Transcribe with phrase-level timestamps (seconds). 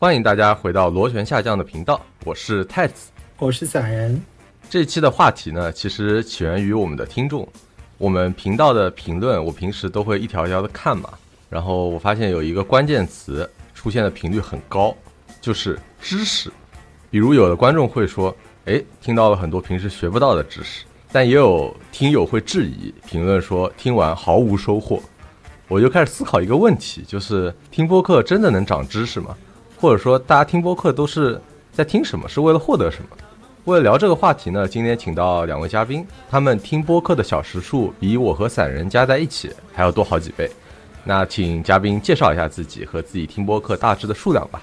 [0.00, 4.22] 欢迎大家回到螺旋下降的频道，我是太子，我是散人。
[4.70, 7.46] 这期的话题呢，其实起源于我们的听众。
[7.96, 11.10] 我们频道的评论，我平时都会一条一条的看嘛。
[11.50, 14.94] 然后我发现有一个关键词出现的频率很高，
[15.40, 16.48] 就是知识。
[17.10, 18.32] 比如有的观众会说
[18.66, 25.02] ：“哎，听到了很多平时学不到的知识。”但也有听友会质疑，评论说听完毫无收获。
[25.66, 29.36] 我就开始思考一个问题，就是听播客真的能长知识吗？
[29.80, 31.40] 或者说大家听播客都是
[31.72, 32.28] 在听什么？
[32.28, 33.10] 是为了获得什么？
[33.64, 40.50] 为了聊这个话题呢，今天请到两位嘉宾，他们听播客的小时数比我和散人加在一起还要多好几倍。
[41.04, 44.60] 那请嘉宾介绍一下自己和自己听播客大致的数量吧。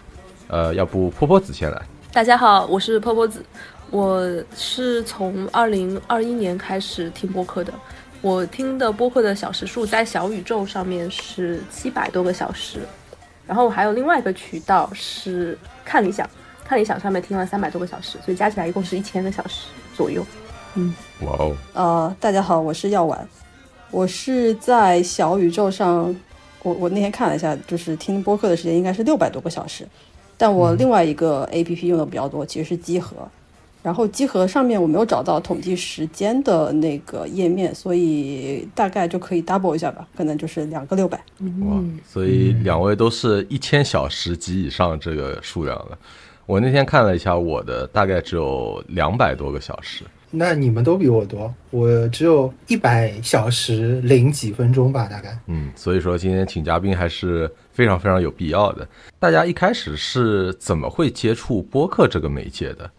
[0.48, 1.82] 呃，要不坡坡子先来。
[2.12, 3.44] 大家好，我是坡坡子，
[3.92, 4.22] 我
[4.54, 7.74] 是从二零二一年开始听播客的。
[8.22, 12.80] 我听的播客的小时数在小宇宙上面是七百多个小时，
[13.48, 16.30] 然后我还有另外一个渠道是看理想。
[16.68, 20.26] 看理想上面听了三百多个小时，所以加起来一共是一千个小时左右。
[20.74, 21.56] 嗯，哇哦。
[21.74, 23.30] 呃，大家好，我是药丸，
[23.92, 26.16] 我是在小宇宙上，
[26.64, 29.88] 我我那天看了一下，就是听播客的时间应该是六百多个小时，
[30.40, 33.16] 但我另外一个 A P P 用的比较多，其实是机核，
[33.86, 41.24] 然后集合上面我没有找到统计时间的那个页面，所以大概就可以 double 一下吧，可能就是两个六百。
[41.62, 45.96] 哇，所以两位都是一千小时及以上这个数量了。
[46.48, 50.04] 我那天看了一下，我的大概只有两百多个小时。
[50.32, 55.38] 那你们都比我多，我只有一百小时零几分钟吧，大概。
[55.46, 58.88] 嗯，所以说今天请嘉宾还是非常非常有必要的。
[59.20, 62.90] 大家一开始是怎么会接触播客这个媒介的？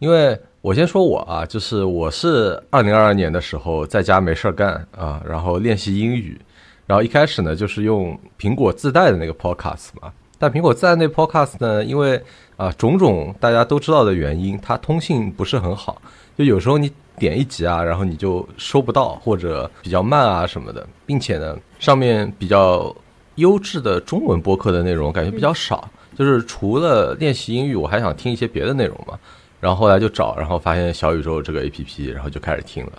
[0.00, 6.40] 因为我先说我啊，就是我是二零二二年的时候在家没事儿干啊，然后练习英语，
[6.86, 10.10] 然后一开始呢就是用苹果自带的那个 Podcast 嘛。
[10.38, 12.18] 但苹果自带那 Podcast 呢，因为
[12.56, 16.00] 啊种种大家都知道的原因，它通信不是很好，
[16.34, 22.94] 就有时候你点一集啊，然后你就收不到，或者比较慢啊什么的，并且呢，上面比较
[23.34, 29.18] 优质的中文播客的内容感觉比较少，就是除了练习英语，我还想听一些别的内容嘛。
[29.60, 32.92] 然后后来就找，然后发现小宇宙这个 APP，然后就开始听了。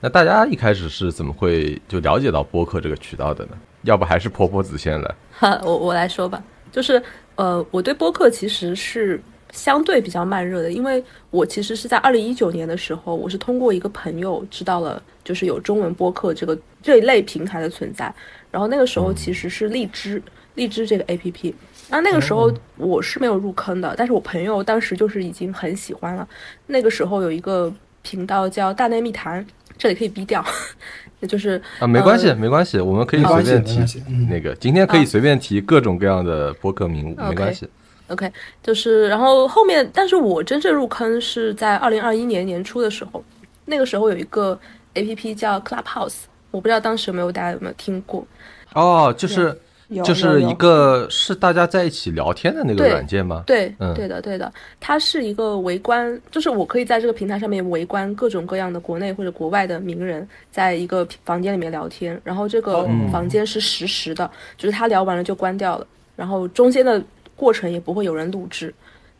[0.00, 3.52] 那大家一开始是怎么会就了解到播客这个渠道的呢？
[3.84, 5.14] 要不还是婆婆子先来？
[5.32, 6.42] 哈，我我来说吧。
[6.70, 7.02] 就是，
[7.36, 9.22] 呃，我对播客其实是
[9.52, 18.12] 相对比较慢热的，因为我其实是在二零一九年的时候，我是通过一个朋友知道了，就是有中文播客这个这一类平台的存在。
[18.50, 20.22] 然后那个时候其实是荔枝，
[20.54, 21.54] 荔枝这个 A P P。
[21.90, 26.26] 那那个时候我是没有入坑的，但是我朋友当时就是已经很喜欢了。
[26.66, 27.72] 那个时候有一个
[28.02, 29.44] 频道叫大内密谈，
[29.76, 30.44] 这里可以逼掉。
[31.28, 34.54] 就是啊，没关系，没关系，我们可以随便提那个。
[34.56, 37.66] 今天可以随便提各种各样的播客名，没关系。
[38.08, 38.30] OK，
[38.62, 43.24] 就是然后后面，但是我真正入坑是在二零二一年年初的时候，
[43.64, 44.58] 那个时候有一个
[44.94, 48.26] APP 叫 Clubhouse，我不知道当时有没有大家有没有听过？
[48.74, 49.58] 哦，就是。
[50.02, 53.44] 就是一个是大家在一起聊天的那个软件吗？
[53.46, 54.52] 对，对的，对的。
[54.80, 62.20] 它是一个围观，就是我可以在这个平台上面围观各种各样的国内或者国外的名人，在一个房间里面聊天。
[62.24, 67.02] 然后这个房间是实时的，就是他聊完了就关掉了，然后中间的
[67.36, 68.72] 过程也不会有人录制。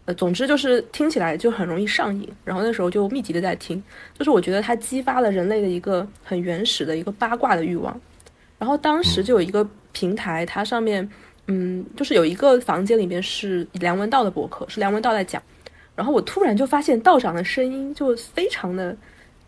[0.06, 2.28] 呃，总之就是听起来就很容易上瘾。
[2.44, 3.82] 然后那时候就密集的在听，
[4.18, 7.98] 就是我觉得它激发了人类的一个很原始的一个八卦的欲望。
[8.58, 9.66] 然后当时就有一个。
[9.96, 11.08] 平台它上面，
[11.46, 15.40] 嗯，就是有一个房间里面是梁文道的博客，是梁文道在讲。
[15.94, 18.96] 然后我突然就发现道长的声音就非常的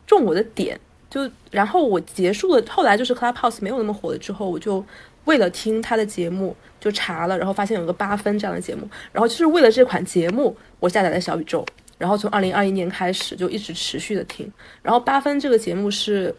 [0.07, 0.79] 中我的点，
[1.11, 2.63] 就然后我结束了。
[2.69, 4.87] 后来就是 Clubhouse 没有那么火了之后，我就
[5.25, 8.89] 为了听他的节目就查了，然后发现有个八分这样的节目。
[9.11, 11.67] 然后就是为了这款节目，我下载了小宇宙，
[11.99, 14.49] 然后从二零二一年开始就一直持续的听。
[14.81, 16.33] 然后八分这个节目是。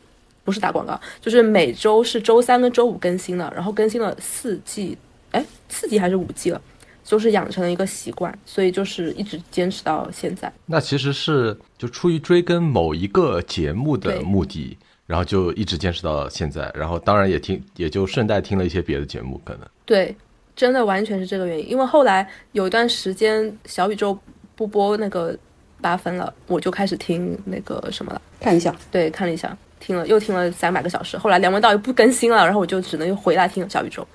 [0.48, 4.98] 不是打广告，就是每周是周三跟周五更新的，然后更新了四季，
[5.32, 6.62] 哎，四季还是五季了，
[7.04, 10.50] 就是养成了一个习惯，所以就是一直坚持到现在。
[10.66, 19.68] 那其实是就出于追更某一个节目的目的，然后就一直坚持到现在，然后当然也听，也就顺带听了一些别的节目，可能。
[19.86, 20.16] 对，
[20.56, 24.18] 真的完全是这个原因，因为后来有一段时间小宇宙
[24.56, 25.38] 不播那个
[25.82, 29.58] 八分了，我就开始听那个什么了，看一下，对，看了一下。
[29.80, 34.06] 听了又听了三百个小时，后来梁文道又不更新了，然后我就只能又回来听小宇宙。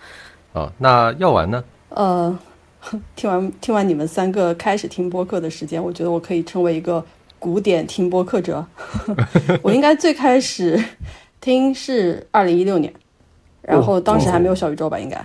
[0.52, 1.62] 哦，那药丸呢？
[1.90, 2.38] 呃，
[3.16, 7.04] 听完听完你们三个开始听播客的时间，我觉得我可以称为一个
[7.38, 8.64] 古典听播客者。
[9.62, 10.82] 我应该最开始
[11.40, 12.92] 听是二零一六年，
[13.62, 14.98] 然后当时还没有小宇宙吧？
[14.98, 15.24] 应该，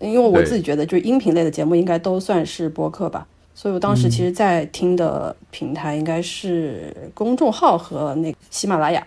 [0.00, 3.26] 因为我自己觉得，就是音频类的节目应该都算是播客吧。
[3.54, 9.04] 所以我当时其实，在听的平台应该是公众号和那个喜马拉雅。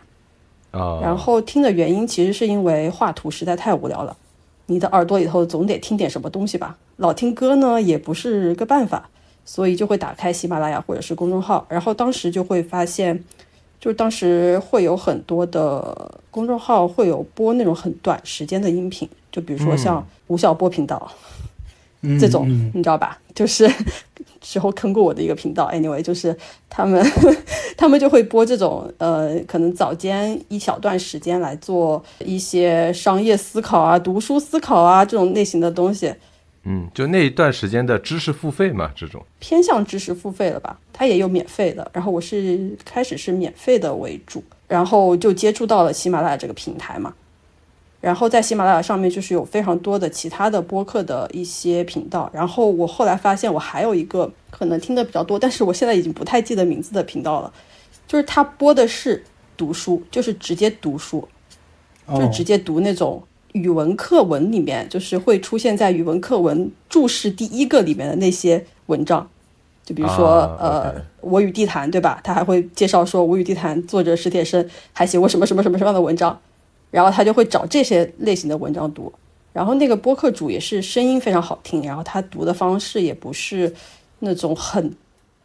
[0.71, 4.15] 啊，然后听的原因其实是因为画图实在太无聊了，
[4.65, 6.77] 你的耳朵里头总得听点什么东西吧。
[6.97, 9.09] 老听歌呢也不是个办法，
[9.43, 13.23] 所以就会打开喜马拉雅或者是公众号，然后当时就会发现，
[13.79, 21.11] 就是当时会有很多的公众号会有播那种很短时间的音频，就比如说像吴晓波频道。
[22.03, 23.19] 嗯这种、嗯你知道吧？
[23.35, 23.71] 就是
[24.41, 26.35] 之后坑过我的一个频道，anyway，就是
[26.67, 27.01] 他们
[27.77, 36.13] 他们就会播这种呃，可能早间一小段时间来做一些商业思考啊、读书思考啊这种类型的东西，
[36.63, 40.79] 嗯，就那一段时间的知识付费嘛，这种，偏向知识付费了吧？
[40.91, 47.13] 它也有免费的，然后我是开始是免费的为主，然后就接触到了喜马拉雅这个平台嘛。
[48.01, 57.53] 然后在喜马拉雅上面就是有非常多的其他的播客的一些频道，然后我后来发现我还有一个可能听的比较多，但是我现在已经不太记得名字的频道了，
[58.07, 59.23] 就是他播的是
[59.55, 61.27] 读书，就是直接读书，
[62.15, 63.21] 就直接读那种
[63.51, 69.29] 语文课文里面，就是会出现在语文课文注释第一个里面的那些文章，
[69.85, 72.19] 就比如说、啊呃《我与地坛》，对吧？
[72.23, 76.39] 他还会介绍说《我与地坛》作者史铁生还写过什么什么什么什么样的文章，
[76.91, 79.11] 然后他就会找这些类型的文章读。
[79.53, 83.73] 然后那个播客主也是声音非常好听，然后他读的方式也不是
[84.19, 84.95] 那种很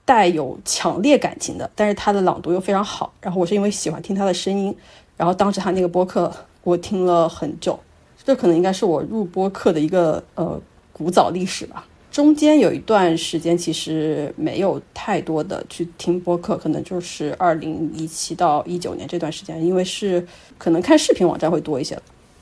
[0.05, 3.13] 带有强烈感情的，但是他的朗读又非常好。
[3.21, 4.73] 然后我是因为喜欢听他的声音，
[5.17, 6.33] 然后当时他那个播客
[6.63, 7.79] 我听了很久，
[8.25, 10.61] 这可能应该是我入播客的一个呃
[10.93, 11.85] 古早历史吧。
[12.17, 20.27] 中间有一段时间其实没有太多的去听播客，可能就是二零一七到一九年这段时间，因为是
[20.57, 21.95] 可能看视频网站会多一些。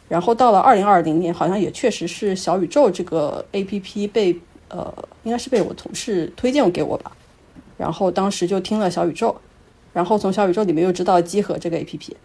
[0.09, 4.39] 然后到了二零二零年，好像也确实是小宇宙这个 A P P 被
[4.69, 4.95] 呃，
[5.25, 7.11] 应该是被我同事推荐给我吧。
[7.77, 9.35] 然后当时就听了小宇宙，
[9.93, 12.17] 然后从小宇宙里面又知道机核这个 A P P，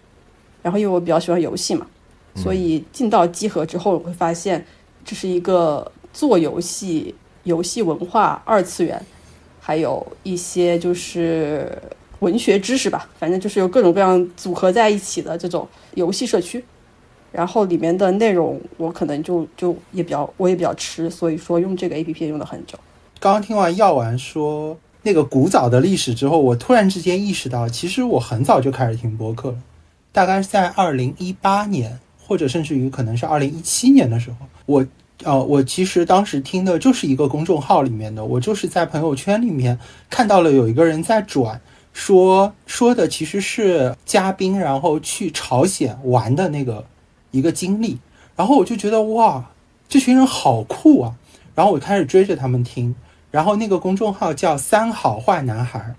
[0.62, 1.88] 然后因为我比较喜欢游戏嘛，
[2.36, 4.64] 所以进到机核之后，我会发现
[5.04, 7.16] 这是一个做游戏、
[7.50, 9.04] 游戏文化二次元，
[9.60, 11.68] 还有一些就是
[12.20, 16.64] 文学知识吧，反正就是有各种各样组合在一起的这种游戏社区。
[17.32, 22.78] 然后里面的内容我可能就就也比较我也比较吃，所以说用这个 A P P 用了很久。
[23.20, 29.58] 刚刚听完药丸说那个古早的历史之后，我突然之间意识到，其实我很早就开始听播客了，
[30.12, 34.86] 大概是在二零一八年，或者甚至于可能是二零一七年的时候，我
[35.24, 39.78] 呃，我其实当时听的就是一个公众号里面的，我就是在朋友圈里面
[40.10, 41.60] 看到了有一个人在转。
[41.92, 46.86] 说说的其实是嘉宾，然后去朝鲜玩的那个
[47.32, 47.98] 一个经历，
[48.38, 49.52] 然后我就觉得哇，
[49.90, 51.16] 这群人好酷啊！
[51.56, 52.96] 然后我开始追着他们听，
[53.32, 55.94] 然后那个公众号叫“三好坏男孩”，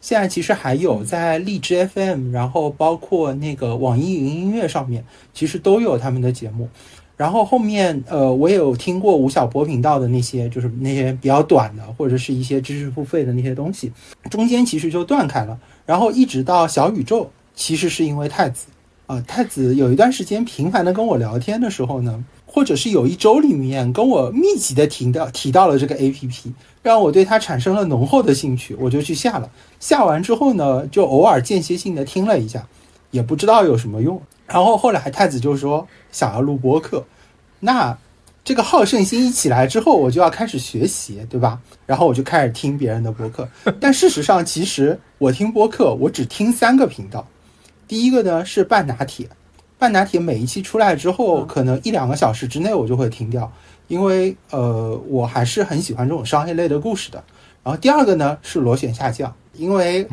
[0.00, 5.04] 现在其实还有在荔枝 FM，然后包括那个网易云音乐上面，
[5.34, 6.68] 其实都有他们的节目。
[7.16, 13.90] 然后后面呃，我也有听过吴晓波频道的那些，就是那些比较短的，或者是一些知识付费的那些东西，
[14.30, 15.58] 中间其实就断开了。
[15.86, 18.66] 然后一直到小宇宙，其实是因为太子
[19.06, 26.52] 啊、太子有一段时间频繁的跟我聊天的时候呢，或者是有一周里面跟我密集的提到提到了这个 A P P，
[26.82, 29.48] 让我对它产生了浓厚的兴趣，我就去下了。
[29.78, 32.66] 下完之后呢，就偶尔间歇性的听了一下，
[33.12, 34.20] 也不知道有什么用。
[34.48, 37.04] 然后后来太子就说想要录播客，
[37.60, 37.96] 那
[38.44, 41.60] 这个好胜心一起来之后，我就要开始学习，对吧？
[41.84, 43.48] 然后我就开始听别人的播客。
[43.80, 47.26] 但事实上，其实我听播客，我只听三个频道。
[47.88, 49.28] 第一个呢是半拿铁，
[49.78, 53.52] 半拿铁每一期出来之后，可能一两个小时之内我就会停掉，
[53.88, 57.22] 因为呃我还是很喜欢这种商业类的故事的。
[57.64, 60.06] 然后第二个呢是螺旋下降，因为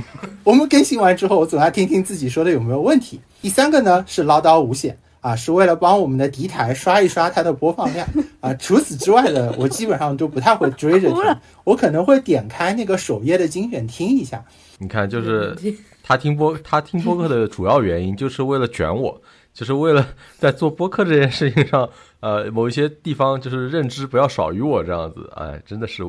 [0.43, 3.21] 我们更新完之后，我总要听听自己说的有没有问题。
[3.43, 8.05] 第三个呢是唠叨无限啊，是为了帮我们的敌台刷一刷它的播放量
[8.41, 8.53] 啊。
[8.55, 14.43] 除此之外的，我基本上都不太会追着 听，我可能会点开那个首页的精选听一下。
[14.79, 15.55] 你看，就是
[16.03, 19.19] 他听播他听播客的主要原因，就是为了卷我，
[19.53, 20.05] 就是为了
[20.37, 21.89] 在做播客这件事情上，
[22.19, 26.03] 呃，某一些地方就是认知不要少于我这样子，哎，真的是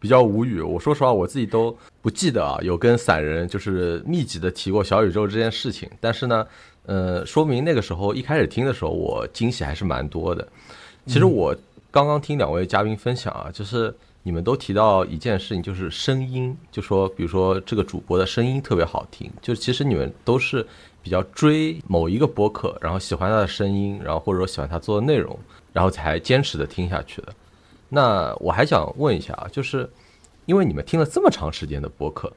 [0.00, 0.60] 比较无语。
[0.60, 6.44] 我说实话，我自己都不记得啊，有跟散人就是密集的提过小宇宙这件事情，但是呢，
[6.86, 10.46] 呃，说明那个时候一开始听的时候，我惊喜还是蛮多的。
[11.06, 11.54] 其实我
[11.90, 20.66] 刚刚听两位嘉宾分享啊，就是你们都提到一件事情，就是声音，就说比如说这个主播的声音特别好听，就其实你们都是
[21.02, 25.38] 比较追某一个播客，然后喜欢他的声音，然后或者说喜欢他做的内容，
[25.72, 27.32] 然后才坚持的听下去的。
[27.88, 29.88] 那我还想问一下啊，就是
[30.44, 32.32] 因为你们听了这么长时间的播客，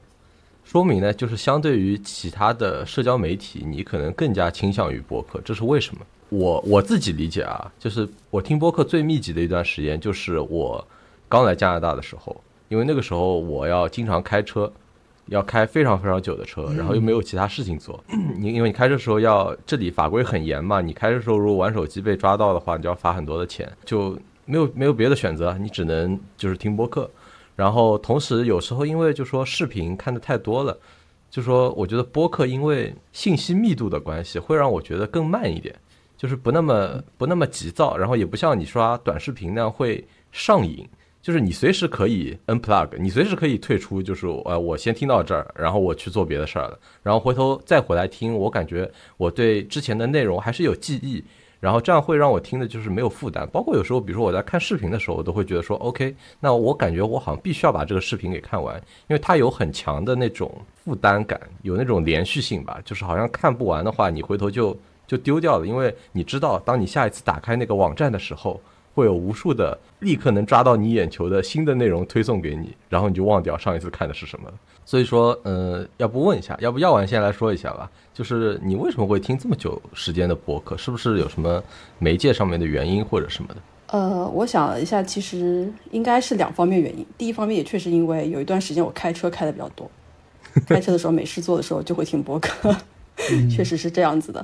[0.69, 6.01] 说明呢，就是相对于其他的社交媒体，你可能更加倾向于播客，这是为什么？
[6.29, 10.88] 我我自己理解啊，就是我听播客最密集的一段时间，就是我
[11.27, 14.71] 刚来加拿大的时候，因为那个时候我要经常开车，
[15.25, 17.99] 要开非常非常久的车，然后又没有其他事情做。
[18.38, 27.09] 你因为你开车的时候要这里法规很严嘛，你开车的时候如果玩手机被抓到的话，你就要罚很多的钱，就没有没有别的选择，你只能就是听播客。
[27.59, 30.79] 然后同时有时候因为就说视频看的太多了，
[31.29, 35.75] 就说我觉得播客因为信息密度的关系，会让我觉得更慢一点。
[36.15, 40.87] 就是不那么不那么急躁，然后也不像你刷短视频那样会上瘾。
[41.21, 44.01] 就是你随时可以 unplug，你随时可以退出。
[44.01, 48.33] 就是呃，我先听到这儿，然后我去做别的事儿了，然后回头再回来听。
[48.33, 51.21] 我感觉我对之前的内容还是有记忆，
[51.59, 53.47] 然后这样会让我听的就是没有负担。
[53.51, 58.75] 包括有时候，比如说我在看视频的时候，我都会觉得说 OK，那我感觉我好像必须要把这个视频给看完，
[59.07, 60.51] 因为它有很强的那种
[60.83, 62.79] 负担感，有那种连续性吧。
[62.83, 64.77] 就是好像看不完的话，你回头就。
[65.09, 68.61] 就丢掉了，因为你知道，当你下一次打开那个网站的时候，
[68.93, 74.47] 会有无数的立刻能抓到你眼球的新的内容推送给你，然后你就忘掉上一次看的是什么。
[74.89, 80.75] 所以说，呃，要不问一下，要不要完先来说一下吧，就是你为什么会听这么久时间的播客？
[80.75, 81.63] 是不是有什么
[82.00, 83.62] 媒介上面的原因或者什么的？
[83.86, 87.05] 呃，我想了一下，其实应该是两方面原因。
[87.19, 89.88] 第一方面也确实因为有一段时间我开车开的比较多，
[90.65, 92.75] 开车的时候没事做的时候就会听播客，
[93.48, 94.43] 确实是这样子的。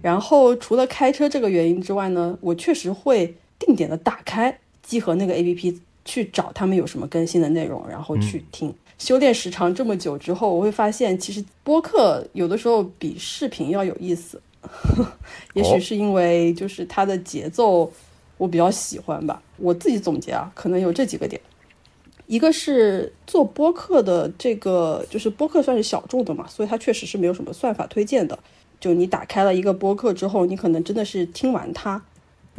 [0.00, 8.72] 然后除了开车这个原因之外呢，我确实会定点的打开集合那个 A P P 去找他们有什么更新的内容，然后去听。
[9.00, 14.40] 修炼时长这么久之后，我会发现其实播客有的时候比视频要有意思。
[15.54, 17.90] 也许是因为就是它的节奏
[18.36, 19.42] 我比较喜欢吧。
[19.56, 21.40] 我自己总结啊，可能有这几个点：
[22.26, 28.38] 一个是做播客的这个，就是播客算是小众的嘛，所以它确实是没有什么算法推荐的。
[28.78, 32.02] 就你打开了一个播客之后，你可能真的是听完它，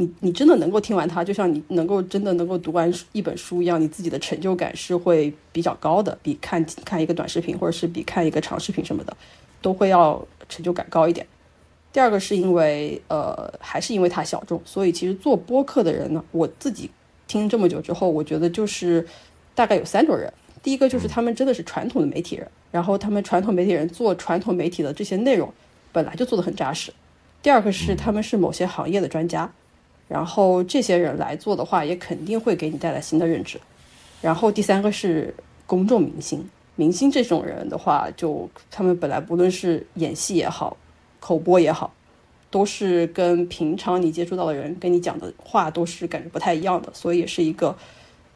[0.01, 9.15] 你你真的能够听完它，就像你能够真的能够读完一本书一样，你自己的成就感是会比较高的，比看看一个短视频或者是比看一个长视频什么的，
[9.61, 11.25] 都会要成就感高一点。
[11.93, 16.89] 第二个是因为呃，还是因为它小众，所以其实做播客的人呢，我自己
[17.27, 19.05] 听这么久之后，我觉得就是
[19.53, 20.31] 大概有三种人，
[20.63, 25.51] 第一个就是他们真的是传统的媒体人，然后他们传统媒体人做传统媒体的这些内容。
[25.93, 26.93] 本来就做的很扎实。
[27.41, 29.51] 第二个是他们是某些行业的专家，
[30.11, 33.57] 然后这些人来做的话，也肯定会给你带来新的认知。
[34.19, 35.33] 然后第三个是
[35.65, 40.75] 公众明星，明星这种人的话，就他们本来不论是演戏也好，
[41.21, 41.93] 口播也好，
[42.49, 47.73] 都是跟平常你接触到的人跟你讲的话都是感觉不太一样的，所以也是一个。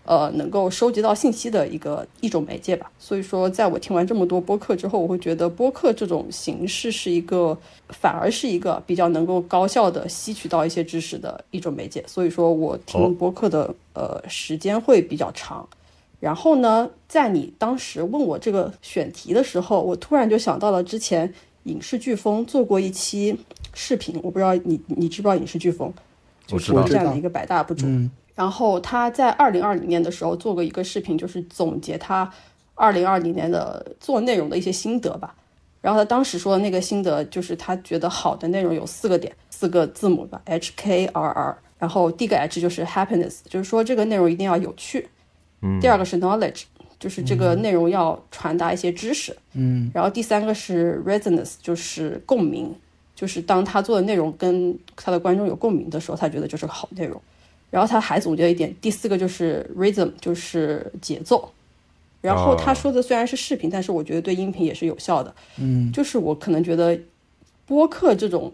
[0.06, 2.90] 呃，能够收集到信息的一个一种媒介吧。
[3.00, 7.58] 所以说，在我听完这么多播客之后，我会觉得播客这种形式是一个，
[7.90, 12.04] 反而是一个比较能够高效的吸取到一些知识的一种媒介。
[12.08, 15.68] 所以说我听播客的呃时间会比较长。
[16.20, 21.34] 然后呢，在你当时问我这个选题的时候，我突然就想到了之前
[21.64, 23.38] 影视飓风做过一期
[23.74, 25.92] 视频，我不知道你你知不知道影视飓风，
[26.48, 27.86] 就是这样的一个百大 UP 主。
[28.36, 32.30] 然后他在二零二零年的时候做过一个视频，就是总结他
[32.74, 35.34] 二零二零年的做内容的一些心得吧。
[35.82, 41.58] 然后他当时说的那个心得就是他觉得好的内容有四个点，四个字母吧，H K R R。
[41.77, 45.08] 然后第一个 H 就是 happiness，就是说这个内容一定要有趣。
[45.62, 45.80] 嗯。
[45.80, 46.63] 第二个是 knowledge，
[47.00, 49.36] 就是这个内容要传达一些知识。
[49.54, 49.92] 嗯。
[49.94, 52.74] 然后第三个是 resonance，就是共鸣，
[53.13, 57.22] 就是当他做的内容跟他的观众有共鸣的时候，他觉得就是个好内容。
[57.69, 61.51] 然后他还总结了一点，第四个就是 rhythm，就是节奏。
[62.22, 65.36] 然后他说的虽然是视频，但是我觉得对音频也是有效的。
[65.60, 67.00] 嗯，就是我可能觉得
[67.67, 68.51] 播客这种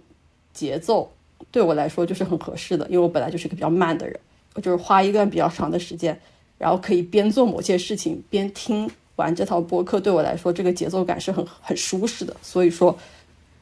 [0.52, 1.10] 节奏
[1.52, 4.20] 对我来说就是很合适的，因为我本来就是一个比较慢的人，
[4.56, 6.20] 我就是花一段比较长的时间，
[6.58, 12.36] 然后可以边做某些事情边听完这套播客，对我来说这个节奏感是很很舒适的。
[12.42, 12.98] 所以说，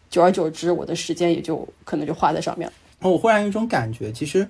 [0.09, 2.73] 久而久之，我的时间也就可能就花在上面了。
[3.07, 4.47] 我忽然有一种感觉，其实。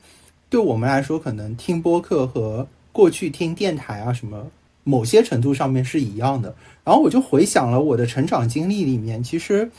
[0.49, 4.47] 对我们来说，可能听播客和过去听电台啊什么，
[4.83, 6.55] 某些程度上面是一样的。
[6.83, 9.69] 然后我就回想了我的成长经历里面，其实，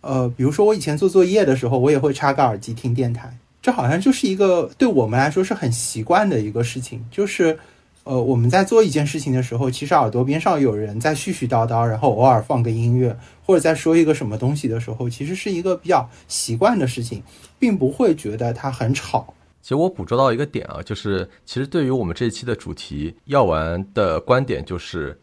[0.00, 3.32] 呃，比如说我以前做作业的时候，我也会插个耳机听电台，
[3.62, 7.00] 这好像就是一个对我们来说是很习惯的一个事情。
[7.12, 7.56] 就是，
[8.02, 17.22] 呃，我们在做一件事情的时候，其实耳朵边上有人在絮絮叨叨，然后偶尔放个音乐，或者在说一个什么东西的时候，其实是一个比较习惯的事情，
[17.56, 19.32] 并不会觉得它很吵。
[19.68, 25.14] 其实我捕捉到一个点啊，就是其实对于我们这一期的主题，药丸的观点就是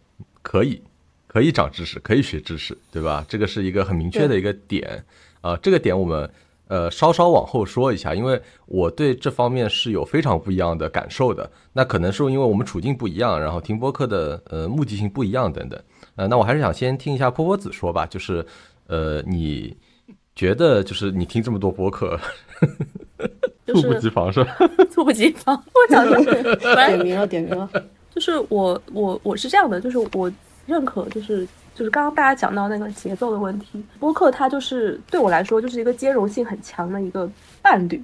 [0.43, 0.79] 可以，
[1.25, 3.25] 可以长知识，可以学知识，对吧？
[3.27, 5.03] 这个是一个很明确的一个点
[5.41, 5.57] 啊。
[5.63, 6.29] 这个点我们
[6.67, 11.51] 呃稍稍往后说一下，因为我对这方面是有非常不一样的感受的。
[11.73, 15.81] 那可能是因为我们处境不一样，然后听播客的呃目的性不一样等等。
[16.17, 18.45] 呃，那我还是想先听一下波波子说吧，就是
[18.85, 19.75] 呃你
[20.35, 22.19] 觉得就是你听这么多播客。
[23.65, 24.55] 猝不及防是吧？
[24.91, 26.17] 猝不及防，我讲的
[26.87, 27.69] 点名了，点名了。
[28.13, 30.31] 就是我，我，我是这样的，就是我
[30.65, 37.29] 认可，就是就是刚刚大家讲到那个节奏的问题，播客它就是对我来说就是一个兼容性很强的一个
[37.61, 38.01] 伴侣，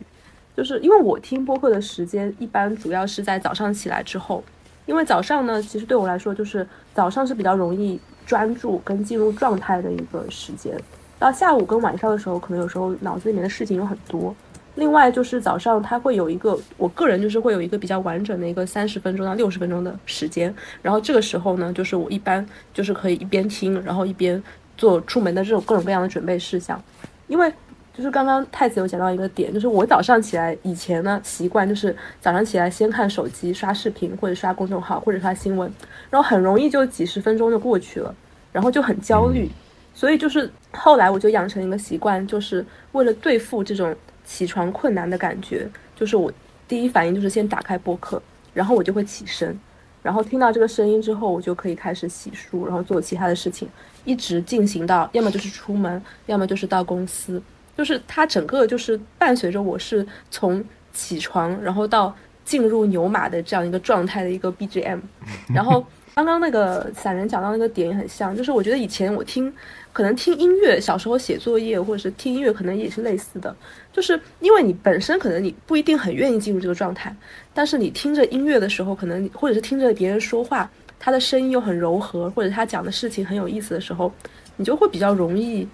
[0.57, 4.43] 就是因为我听播客的时间一般主要是在早上起来之后，
[4.85, 10.77] 因为早上呢，其实对我来说就是早上是比较容易专注跟进入状态的一个时间，
[11.17, 14.35] 到下午跟晚上的时候，可能有时候脑子里面的事情有很多。
[14.75, 24.41] 另外就是早上，它会有一个，我个人就是会有一个比较完整的一个三十分钟到六十分钟的时间，然后这个时候呢，就是我一般就是可以一边听，然后一边
[24.77, 26.81] 做出门的这种各种各样的准备事项。
[27.27, 27.51] 因为
[27.93, 35.69] 就是刚刚太子有讲到一个点，就是我早上起来以前呢，习惯就是早上起来先看手机刷视频或者刷公众号或者刷新闻，
[36.09, 38.15] 然后很容易就几十分钟就过去了，
[38.53, 39.49] 然后就很焦虑，
[39.93, 43.93] 所以就是后来我就养成一个习惯，就是为了对付这种。
[44.31, 46.31] 起床困难的感觉，就是我
[46.65, 48.21] 第一反应就是先打开播客，
[48.53, 49.59] 然后我就会起身，
[50.01, 53.67] 然后听到这个声音之后，我就可以开始洗漱，然后做其他的事情，
[54.05, 57.43] 一直进行到要么就是出门，要么就是到公司，
[57.77, 65.01] 就是它整个就是伴随着我是从起床，然后到进入牛马的这样一个状态的一个 BGM。
[65.53, 65.85] 然后
[66.15, 69.53] 刚刚那个散人讲到那个点也很像，就是我觉得以前我听。
[69.93, 73.53] 可能听音乐，小时候写作业或者是听音乐，可能也是类似的，
[73.91, 77.13] 就是因为你本身可能你不一定很愿意进入这个状态，
[77.53, 84.09] 但是你听着音乐的时候，可能或者是听着别人说话，他的声音又很柔和，或者他讲的事情很有意思的时候，
[84.55, 85.67] 你就会比较容易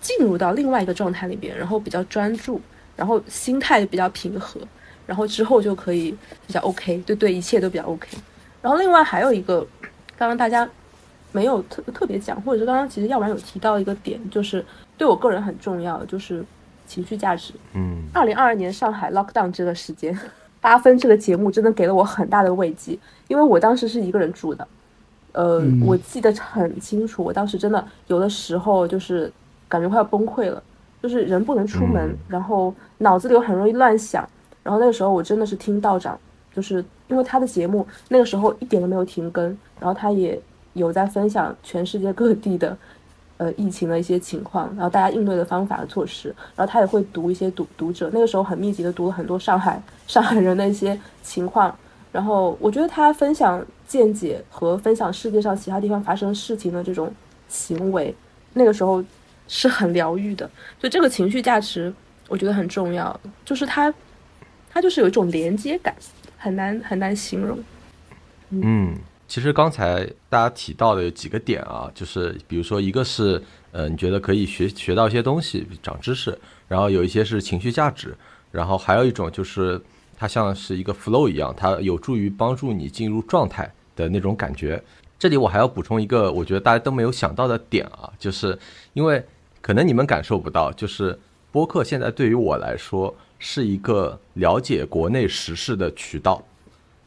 [0.00, 2.58] 进入到另外一个状态里边，然后比较专注，
[2.96, 4.58] 然后心态比较平和，
[5.06, 8.08] 然后之后就可以比较 OK，对对，一切都比较 OK。
[8.62, 9.66] 然后另外还有一个，
[10.16, 10.66] 刚刚大家。
[11.34, 14.64] 没有特特别讲，或者是刚刚其实要不然有提到一个点，就是
[14.96, 16.44] 对我个人很重要，就是
[16.86, 17.52] 情绪价值。
[17.72, 20.16] 嗯，二零二二年上海 lockdown 这个时间，
[20.60, 24.68] 八分这个节目真的给了我很大的慰藉，因为我当时是一个人住的，
[25.32, 29.32] 呃，我记得很清楚，我当时真的有的时候就是
[29.68, 30.62] 感觉快要崩溃了，
[31.02, 34.24] 就是人不能出门，然后脑子里又很容易乱想，
[34.62, 36.16] 然后那个时候我真的是听道长，
[36.54, 39.44] 就是因为他的节目那个时候一点都没有停更，
[39.80, 40.40] 然后他也。
[40.74, 42.76] 有在分享全世界各地的，
[43.36, 51.76] 呃，疫情的一些情况，然后大家应对的方法和措施，然后他也会读一些读读者，那个时候很密集的读了很多上海上海人的一些情况，
[52.12, 57.12] 然后我觉得他分享见解和分享世界上其他地方发生事情的这种
[57.48, 58.14] 行为，
[58.52, 59.02] 那个时候
[59.48, 60.48] 是很疗愈的，
[60.80, 61.92] 所以这个情绪价值
[62.28, 63.92] 我觉得很重要，就是他，
[64.70, 65.94] 他就是有一种连接感，
[66.36, 67.58] 很难很难形容，
[68.50, 68.94] 嗯。
[69.26, 78.14] 其实刚才大家提到的有几个点啊，就是比如说一个是呃你觉得可以学学到一些东西长知识，然后有一些是情绪价值，
[78.52, 79.80] 然后还有一种就是
[80.16, 84.80] 它像是一个 flow 一样，它有助于帮助你进入状态的那种感觉。
[85.18, 88.56] 这里我还要补充一个我觉得大家都没有想到的点啊，就是
[88.92, 89.24] 因为
[89.62, 91.18] 可能你们感受不到，就是
[91.50, 96.44] 播客现在对于我来说是一个了解国内时事的渠道，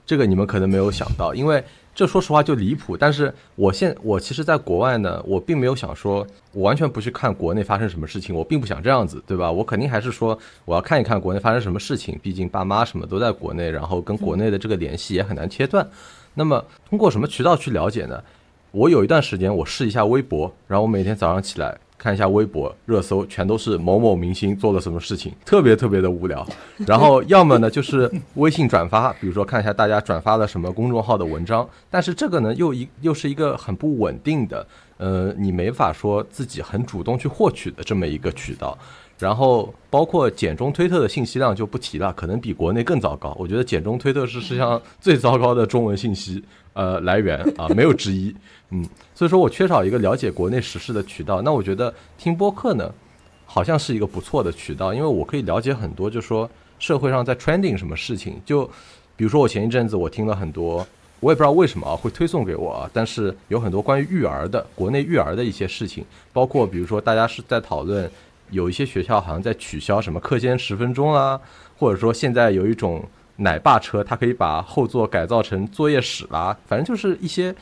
[0.03, 1.63] 这个你们可能没有想到，因为。
[1.97, 9.51] 这说实话就离谱，但是我现我其实，在国外呢，我并没有想说，我完全不去看国内发生什么事情，我并不想这样子，对吧？
[9.51, 15.89] 我肯定还是说，我要看一看国内发生什么事情，毕竟爸妈什么都在国内，然后跟国内的这个联系也很难切断。
[16.35, 18.23] 那么通过什么渠道去了解呢？
[18.69, 21.75] 我有一段时间我试一下微博，然后我每天早上起来。
[21.97, 26.47] 看一下微博热搜，全都是某某明星做了什么事情， 特别特别的无聊。
[26.85, 31.67] 然后要么呢就是微信转发，比如说看一下大家转发了什么公众号的文章。
[31.89, 34.65] 但是这个呢又一又是一个很不稳定的，
[34.97, 38.77] 呃，你没法说自己很主动去获取的这么一个渠道。
[39.19, 43.35] 然后包括简中推特的信息量就不提了，可能比国内更糟糕。
[43.39, 48.35] 我觉得简中推特是世界上最糟糕的中文信息呃来源啊，没有之一。
[48.69, 51.41] 嗯，所以说我缺少一个了解国内时事的渠道。
[51.41, 52.93] 那我觉得听播客呢，
[53.45, 58.39] 好像是一个不错的渠道，因为我可以了解很多，就说社会上在 trending 什么事情。
[58.45, 58.69] 就
[59.15, 60.85] 比如说我前一阵子我听了很多
[61.21, 68.07] 我也不知道为什么啊会推送给我啊，但是有很多关于育儿的国内育儿的一些事情，包括比如说大家是在讨论
[68.49, 71.39] 有一些学校好像在取消什么课间十分钟啊，
[71.77, 73.03] 或者说现在有一种
[73.37, 77.53] 奶爸车，它可以把后座改造成作业室啦，反正就是一些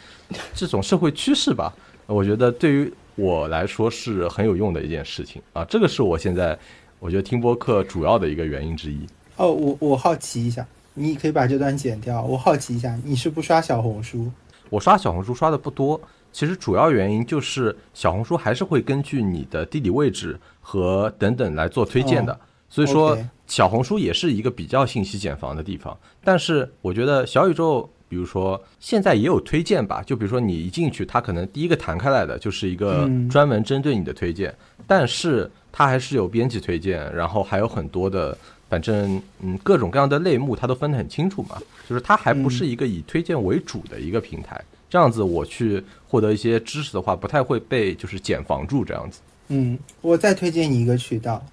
[0.54, 1.74] 这种社会趋势吧。
[2.06, 6.58] 我觉得对于我来说是很有用的一件事情啊，这个是我现在
[7.00, 9.08] 我觉得听播客主要的一个原因之一。
[9.38, 12.22] 哦，我我好奇一下，你可以把这段剪掉。
[12.22, 14.32] 我好奇一下，你是不刷小红书？
[14.70, 16.00] 我刷小红书刷的不多，
[16.36, 23.18] 其实主要原因就是小红书还是会根据你的地理位置和等等来做推荐的，哦所以说
[23.48, 25.98] 小红书也是一个比较信息茧房的地方。
[26.22, 34.54] 但是我觉得小宇宙，比如说现在也有推荐吧，就比如说你一进去，它可能第一个弹开来的就是一个嗯专门针对你的推荐，
[34.86, 38.38] 但是它还是有编辑推荐，然后还有很多的。
[38.68, 41.56] 反正嗯，各种各样的类目它都分得很清楚嘛，
[41.88, 44.60] 就是它还不是一个以推荐为主的一个平台，
[44.96, 49.20] 这样子我去获得一些知识的话，不太会被就是减房住这样子。
[49.50, 51.46] 嗯，我再推荐你一个渠道，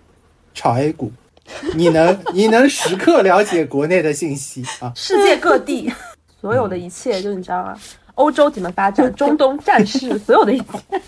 [0.54, 1.10] 炒 A 股，
[1.74, 4.92] 你能 你能时刻了解国内的信息啊。
[4.94, 5.92] 世界各地
[6.40, 7.76] 所有的一切，就你知道吗？
[8.14, 11.02] 欧洲怎么发展，中东战事，所有的一切，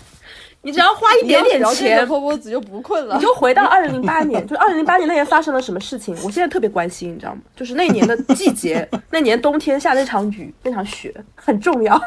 [0.65, 3.21] 你只要花一点点钱，波波子就不困了你。
[3.21, 7.41] 就回到二零零八年，就二零零八年那年发生了什么事情，我现在特别关心，你知道吗？
[7.55, 12.01] 就是那年的季节，那年冬天下那场雨，那场雪很重要。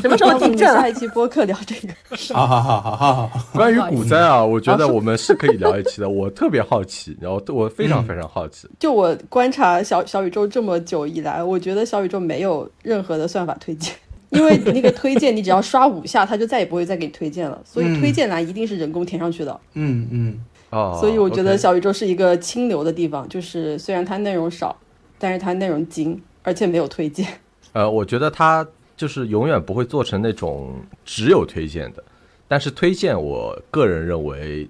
[0.00, 0.88] 什么时候地震啊下？
[0.88, 1.94] 一期播客聊这个，
[2.32, 8.68] 好好好好好好好， 关于股灾啊，我觉得我们是可以聊一期的，我特别好奇，然后我非常非常好奇。
[8.78, 13.94] 就我观察小小宇宙这么久以来，我觉得小宇宙没有任何的算法推荐，
[14.36, 19.60] 因为那个推荐你只要刷五下，它就再也不会再给你推荐了， 所以嗯推荐栏一定是人工填上去的。
[19.74, 24.76] 嗯嗯哦，所以我觉得小宇宙是一个清流的地方，就是虽然它内容少，
[25.18, 27.26] 但是它内容精，而且没有推荐。
[27.72, 32.02] 呃，我觉得它就是永远不会做成那种只有推荐的，
[32.48, 34.66] 但是推荐，我个人认为，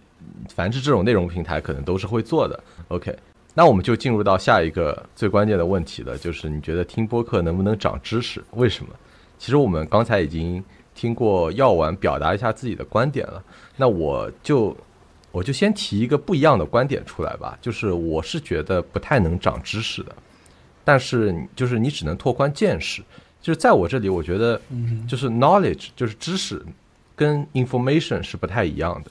[0.54, 2.60] 凡是这种内容平台可能都是会做的。
[2.88, 3.16] OK，
[3.54, 8.42] 那我们就进入到下一个最关键的问题了，就是你觉得听播客能不能长知识？
[8.52, 8.90] 为什么？
[9.38, 10.62] 其实我们刚才已经
[10.94, 13.42] 听过药丸表达一下自己的观点了，
[13.76, 14.76] 那我就
[15.32, 20.14] 我就先提一个不一样的观点出来吧，就是我是觉得不太能长知识的。
[20.84, 23.02] 但是就是你只能拓宽见识。
[23.42, 24.60] 就是在我这里，我觉得
[25.06, 26.60] 就是 knowledge 就是知识
[27.14, 29.10] 跟 information 是不太一样的。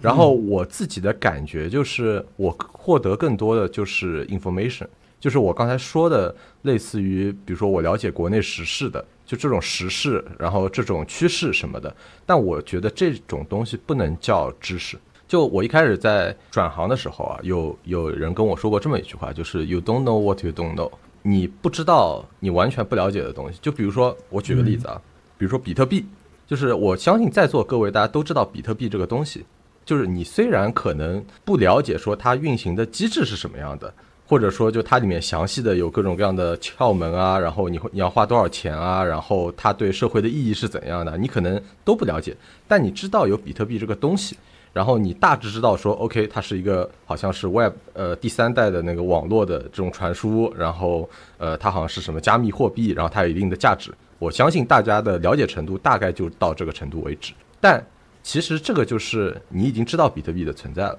[0.00, 4.86] 然后我自己的感觉就是，我获得更多的就是 information，
[5.18, 6.32] 就是我刚才说的，
[6.62, 11.96] 类似于比如说我了解国内时事的，就这种时事，然后这种趋势什么的。
[12.26, 14.98] 但我觉得这种东西不能叫知识。
[15.26, 20.92] 就我一开始在转行的时候啊，有有人跟我说过这么一句话，就是 “You don't know what you don't know”，
[21.22, 23.58] 你不知道你完全不了解的东西。
[23.62, 25.00] 就比如说，我举个例子啊，
[25.38, 26.04] 比如说比特币，
[26.46, 29.46] 就是我相信在座各位大家都知道比特币这个东西，
[29.86, 33.94] 就是你虽然可能不了解说它运行的机制是什么样的，
[34.26, 44.36] 或者说就它里面详细的有各种各样的窍门啊，然后你会你要花多少钱啊，然后它对社会的意义是怎样的，你可能都不了解，但你知道有比特币这个东西。
[44.72, 51.06] 然后你大致知道说，OK，它是一个好像是 Web 呃第三代的那个网络的这种传输，然后
[51.36, 53.92] 呃它好像是什么加密货币，然后它有一定的价值。
[54.18, 57.34] 我相信大家的了解程度大概就到这个程度为止。
[57.60, 57.84] 但
[58.22, 60.98] 其实这个就是你已经知道比特币的存在了，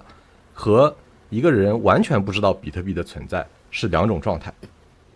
[0.53, 0.95] 和
[1.33, 4.53] 一个人完全不知道比特币的存在是两种状态。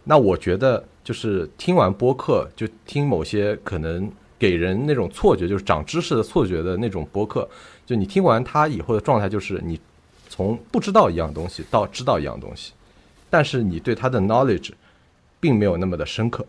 [0.04, 7.48] 那我觉得就是听完播客，就听某些可能给人那种错觉，就是长知识的错觉的那种播客，
[7.86, 9.80] 就你听完它以后的状态，就是你
[10.28, 12.74] 从不知道一样东西到知道一样东西，
[13.30, 14.72] 但是你对它的 knowledge
[15.40, 16.44] 并没有那么的深刻，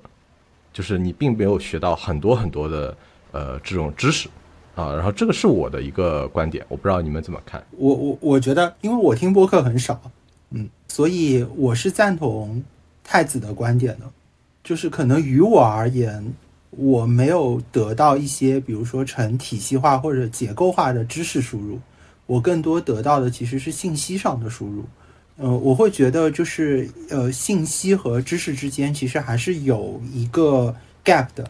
[0.73, 2.97] 就是你并没有学到很多很多的
[3.33, 4.31] 呃这种知识
[4.83, 4.95] 啊。
[4.95, 7.63] 然后这个是我的一个观点，我不知道你们怎么看。
[7.73, 10.01] 我我我觉得，因为我听播客很少，
[10.51, 12.63] 嗯，所以我是赞同
[13.05, 14.07] 太子的观点的，
[14.63, 16.35] 就是可能于我而言，
[16.71, 21.79] 我没有得到一些，比如说成体系化或者结构化的知识输入，
[22.27, 24.85] 我更多得到的其实是信息上的输入。
[25.37, 31.49] 呃，我会觉得就是呃，信息和知识之间其实还是有一个 gap 的。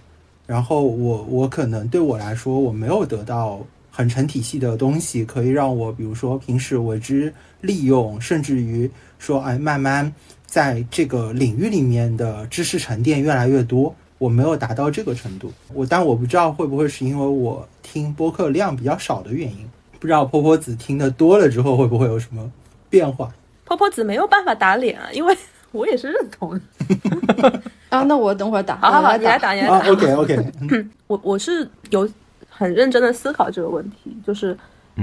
[0.49, 7.31] 然后我我可能对我来说，我没有得到很成体系的东西，可以让我比如说平时为之
[7.61, 10.11] 利用，甚至于说哎，慢慢
[10.47, 13.95] 在这个领域里面的知识沉淀越来越多。
[14.17, 19.69] 我没有达到这个程度，我但我不知道会不会是因为我听播客量比较少的原因，
[20.01, 22.51] 不知道坡坡子听得多了之后会不会有什么
[22.89, 23.31] 变化。
[23.67, 25.37] 婆婆子没有办法打脸啊，因为
[25.73, 26.61] 我也是认同的。
[27.49, 27.63] 啊
[28.01, 29.23] 啊，那我等会儿打，好好好，我来打。
[29.23, 29.91] 你来打，你来啊打。
[29.91, 30.53] ，OK OK，
[31.07, 32.09] 我我是有
[32.49, 34.57] 很认真的思考这个问题，就是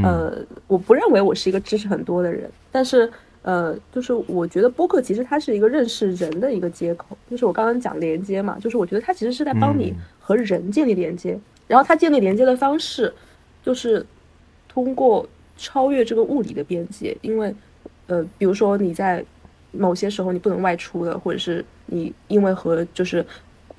[0.03, 13.13] 呃，我不认为我是一个知识很多的人，但是呃，就是我觉得播客其实它是一个认识人的一个接口，就是我刚刚讲连接嘛，就是我觉得它其实是在帮你嗯和人建立连接，然后它建立连接的方式
[13.63, 14.05] 就是
[14.67, 17.55] 通过超越这个物理的边界，因为
[18.07, 19.23] 呃，比如说你在
[19.77, 23.25] 某些时候你不能外出了，或者是你因为和就是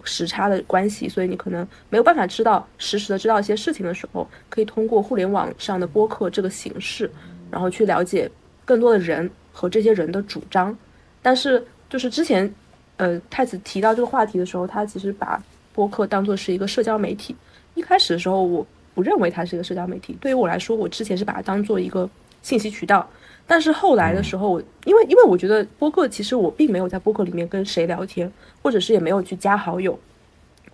[0.04, 7.10] 时差的关系，所以你可能没有办法知道实时的知道一些事情的时候，可以通过互联网上的播客这个形式，
[7.50, 8.30] 然后去了解
[8.64, 10.76] 更多的人和这些人的主张。
[11.22, 12.52] 但是就是之前，
[12.98, 17.34] 呃，太子提到这个话题的时候，他其实把播客当做是一个社交媒体。
[17.74, 22.08] 一开始的时候，我不认为它是一个社交媒体，对于我来说，我之前是把它当做一个
[22.42, 23.06] 信息渠道。
[23.48, 28.30] 但是后来的时候，我因为因为我觉得播客其实我并没有在播客里面跟谁聊天，
[28.60, 29.96] 或者是也没有去加好友。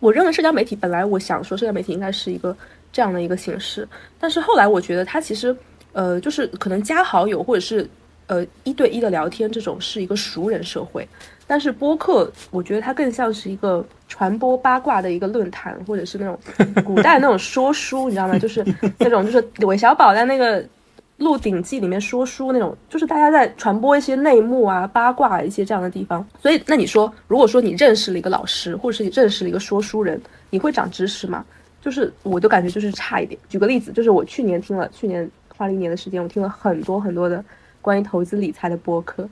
[0.00, 2.56] 我认为社交媒体本来我想说社交媒体应该是一个
[2.90, 3.87] 这样的一个形式，
[4.18, 5.54] 但是后来我觉得它其实
[5.92, 7.87] 呃就是可能加好友或者是
[8.26, 11.06] 呃一对一的聊天这种是一个熟人社会，
[11.46, 16.38] 但是播客我觉得它更像是一个传播八卦的一个论坛，或者是那种
[16.82, 18.38] 古代那种说书，你知道吗？
[18.38, 18.64] 就是
[18.98, 20.62] 那种就是韦小宝在那个。
[21.22, 26.26] 《鹿鼎记》里面说书那种，就是大家在传播一些内幕啊、八卦一些这样的地方。
[26.40, 31.44] 所以，那你说，如果说你认识了一个老师，或者是你认识了一个说书人，你会长知识吗？
[31.80, 33.40] 就是我都感觉就是差一点。
[33.48, 37.44] 举个例子，就是我去年听了，去年花了一年的时间，我听了很多很多的
[37.80, 39.28] 关于投资理财的播客，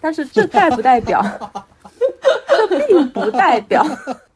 [0.00, 1.24] 但是这代不代表，
[2.68, 3.82] 这并不代表，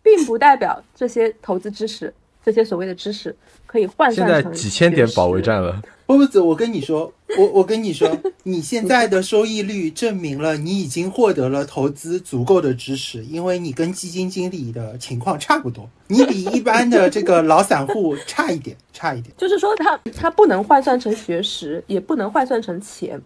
[0.02, 3.36] 并不代表这些投资知识，这些所谓的知识
[3.70, 8.11] 可以换算成在几千点保卫战了，波波子，我跟你说，我我跟你说，
[8.42, 19.33] 你现在的收益率证明了你已经获得了投资足够的知识，因为你跟基金经理的情况差不多，你比一般的这个老散户差一点， 差一点。
[19.38, 23.22] 就是说它它不能换算成学识，也不能换算成钱。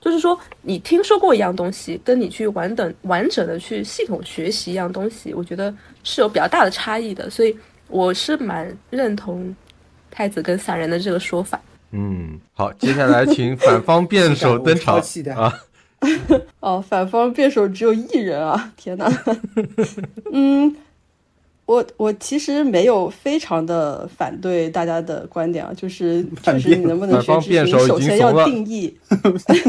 [0.00, 7.28] 就是说，你听说过一样东西，跟你去完整完整的去系统学习一样东西，我觉得是有比较大的差异的。
[7.28, 7.54] 所以
[7.88, 9.54] 我是蛮认同
[10.12, 11.60] 太子跟散人的这个说法。
[11.90, 14.96] 嗯，好，接下来请反方辩手登场
[15.36, 15.52] 啊！
[16.60, 18.72] 哦，反方辩手只有一人啊！
[18.76, 19.10] 天哪，
[20.32, 20.74] 嗯，
[21.66, 28.96] 我我其实没有非常的反对大家的观点啊，就是反就是你能不能学知识，首先要定义，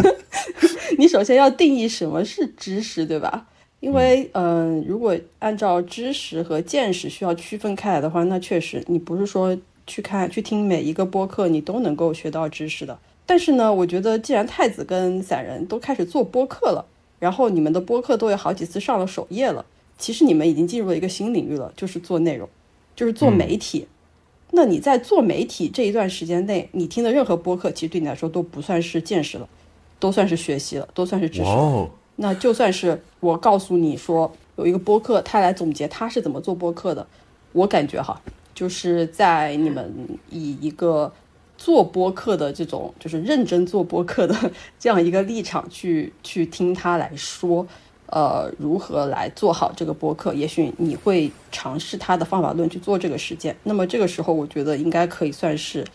[0.98, 3.46] 你首先要定义什么是知识，对吧？
[3.80, 12.98] 因为嗯、呃如果按照知识和见识需要区分开来的话，那确实你不是说去看去听每一个播客你都能够学到知识的。
[13.26, 16.86] 但是呢，我觉得既然太子跟散人都开始做播客了，
[17.20, 19.66] 然后你们的播客都有好几次上了首页了，
[19.98, 22.50] 其实你们已经进入了一个新领域了，就是做内容，
[22.96, 23.88] 就是做媒体。
[24.52, 29.48] 那你在做媒体这一段时间内，你听的任何播客，其实对你来说都不算是见识了，
[30.00, 31.50] 都算是学习了，都算是知识
[32.18, 37.08] 那就算是我告诉你说有一个播客，他来总结他是怎么做播客的，
[37.54, 38.22] 我感觉哈，
[38.54, 39.94] 就是在你们
[40.30, 41.12] 以一个
[41.58, 44.36] 做播客的这种，就是认真做播客的
[44.80, 47.66] 这样一个立场去去听他来说，
[48.08, 53.56] 呃，如何来做好这个播客，也许你会尝试他的方法论去做这个实践。
[53.64, 55.86] 那么这个时候，我觉得应该可以算是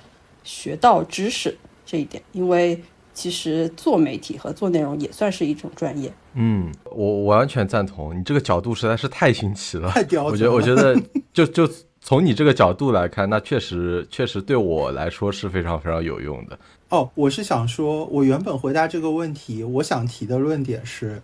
[0.42, 6.12] 学到知识这一点，因为其实做媒体和做内容也算是一种专业。
[6.35, 11.01] 嗯，我我完全赞同，你这个角度实在是太新奇了，太刁钻我觉得，我觉得
[11.33, 11.68] 就就
[12.01, 16.59] 从你这个角度来看，那确实确实对我来说是非常非常有用的。
[16.89, 21.21] 哦，我是想说，我原本回答这个问题，我想提的论点是，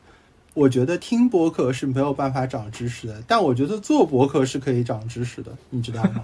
[0.53, 6.21] 我觉得听播客是没有办法长知识的，但我觉得做博客是可以长知识的，你知道吗？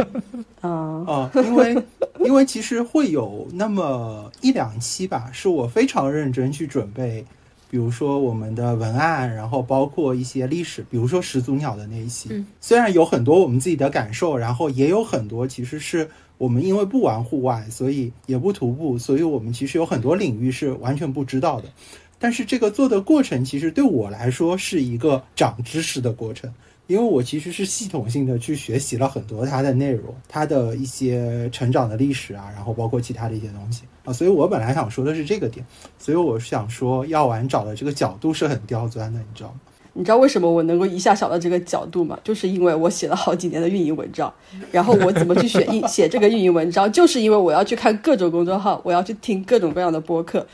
[0.60, 0.70] 啊、
[1.08, 1.82] 啊、因为
[2.18, 7.24] 因为其实会有那么一两期吧，是我非常认真去准备，
[7.70, 21.68] 比如说我们的文案，然后包括一些历史，比如说始祖鸟的那一期，嗯虽然有很多我们自己的感受，然后也有很多其实是我们因为不玩户外，所以也不徒步，所以我们其实有很多领域是完全不知道的。
[22.18, 26.52] 但是这个做的过程，其实对我来说是一个长知识的过程，
[26.90, 35.64] 因为我其实是系统性的去学习了很多它的内容，它的一些成长的历史啊，然后包括其他的一些东西啊，所以我本来想说的是这个点，
[36.00, 39.60] 所以我想说药丸找的这个角度是很刁钻的，你知道吗？
[39.92, 42.18] 你知道为什么我能够一下想到这个角度吗？
[42.24, 44.34] 就是因为我写了好几年的运营文章，
[44.72, 50.44] 然后我怎么去写运写这个运营文章，就是因为我要去看各种公众号，我要去听各种各样的播客，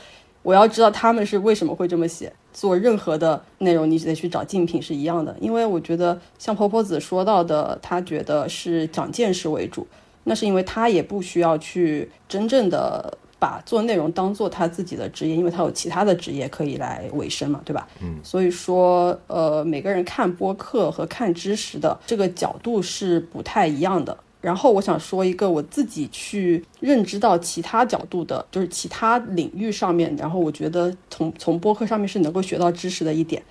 [0.43, 5.35] 我要知道他们是为什么会这么写，做任何的内容，你只得去找竞品是一样的。
[5.39, 9.85] 因为我觉得像婆婆子说到的，她觉得是长见识为主，
[10.23, 13.15] 那是因为她也不需要去真正的。
[13.39, 17.87] 把做内容当做他自己的职业，因为他有其他的职业可以来维生嘛，对吧？
[18.01, 24.17] 嗯，所以说，呃，每个人看播客和看知识的这个角度是不太一样的。
[24.47, 33.43] 然后我想说一个我自己去认知到其他角度的，就是其他领域上面，然后我觉得从从播客上面是能够学到知识的一点，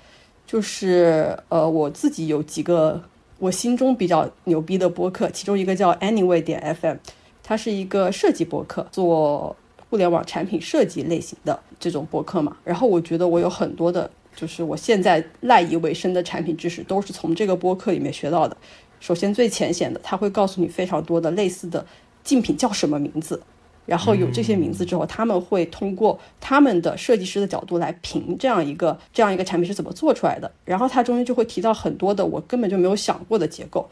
[0.47, 2.99] 就是呃，我自己有几个
[3.39, 6.97] 我心中比较牛逼的播客，其中一个叫 Anyway 点 FM，
[7.43, 9.55] 它是一个设计播客，做。
[9.89, 18.57] 互联网产品设计类型的这种播客嘛，然后我觉得我有很多的，就是我现在赖以为生的产品知识都是从这个播客里面学到的。
[19.01, 21.85] 首先最浅显的，他会告诉你非常多的类似的
[22.25, 23.41] 竞品叫什么名字，
[23.85, 30.51] 然后有这些名字之后，他们会通过他们的设计师的角度来评这样一个这样一个产品是怎么做出来的。
[30.65, 33.89] 然后它中间就会提到很多的我根本就没有想过的结构，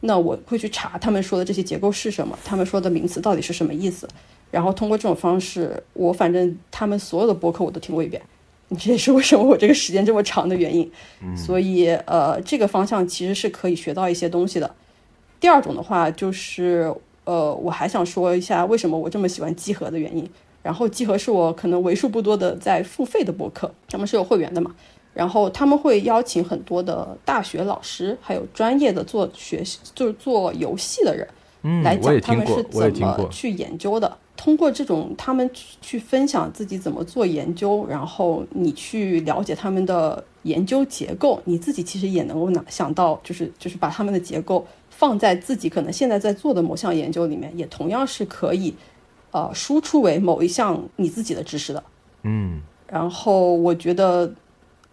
[0.00, 4.08] 那我会去查他们说的这些结构是什么，他们说的名词到底是什么意思。
[4.50, 8.22] 然后通过这种方式，我反正他们所有的播客我都听过一遍，
[8.76, 10.90] 这也是为什么我这个时间这么长的原因。
[11.36, 14.74] 所以呃，这个方向其实是可以学到一些东西的。
[15.40, 16.92] 第二种的话就是
[17.24, 20.28] 呃，我还想说一下为什么我这么喜欢集合的原因。
[20.60, 24.74] 然后集合是我可能为数不多的在付费的博客，他们是有会员的嘛。
[25.14, 34.16] 然后他们会邀请很多的大学老师，还有专业的做学习就是做游戏的人，来讲他们是怎么去研究的。
[34.38, 35.50] 通过这种，他们
[35.82, 48.72] 去分享自己怎么做研究，然后你去了解他们的研究结构，你自己其实也能够拿想到，就是就是把他们的结构放在自己可能现在在做的某项研究里面，也同样是可以，
[49.32, 51.82] 呃，输出为某一项你自己的知识的。
[52.22, 54.32] 嗯，然后我觉得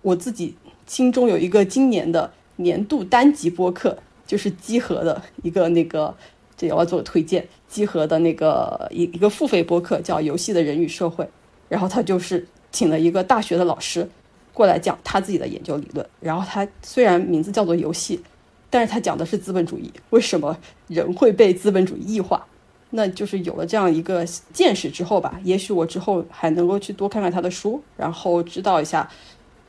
[0.02, 0.56] 我自己
[0.88, 6.16] 心中有一个今年的年度单集播客，就是集合的一个那个。
[6.58, 11.24] 这也要做推荐，集合的那个一一个付费播客叫《游戏的人与社会》，
[11.68, 14.08] 然后他就是请了一个大学的老师
[14.54, 16.06] 过来讲他自己的研究理论。
[16.20, 18.22] 然后他虽然名字叫做游戏，
[18.70, 22.46] 但是他讲的是资本主义，为什么人会被资本主义异化？
[22.92, 29.10] 那就是有了这样一个见识之后吧，也许我之后还能够去多看看他的书，然后知道一下，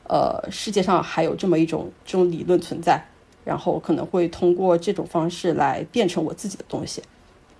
[0.07, 3.05] 呃，世界上还有这么一种这种理论存在。
[3.47, 7.01] 然后可能会通过这种方式来变成我自己的东西，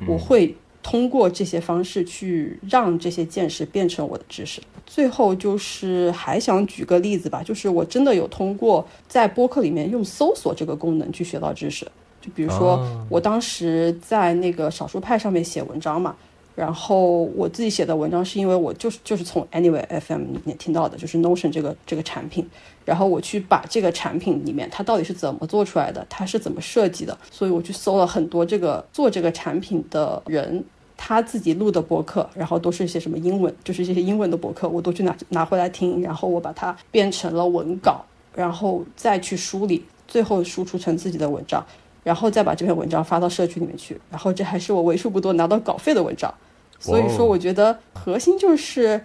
[0.05, 4.61] 我会通过这些方式去让这些见识变成我的知识。
[4.85, 11.85] 最后就是还想举个例子吧，就是我真的有通过在播客里面用搜索这个功能去学到知识，
[12.19, 16.13] 就比如说我当时在那个少数派上面写文章嘛。
[16.57, 22.49] 然后我自己写的文章是因为我就是就是从 Anyway FM 里面听到的，就是 Notion 这个这个产品，
[22.83, 30.65] 然后我去把这个产品里面它到底是怎么做出来的，它是怎么设计的，所以我去搜了很多这个做这个产品的人
[30.97, 41.63] 他自己录的博客，然后都是一些什么英文，就是这些英文的博客，我都去拿拿回来听，然后我把它变成了文稿，然后再去梳理，最后输出成自己的文章，
[42.03, 46.33] 然后再把这篇文章发到社区里面去，然后这还是我为数不多拿到稿费的文章。
[46.79, 49.01] 所以说，我觉得核心就是，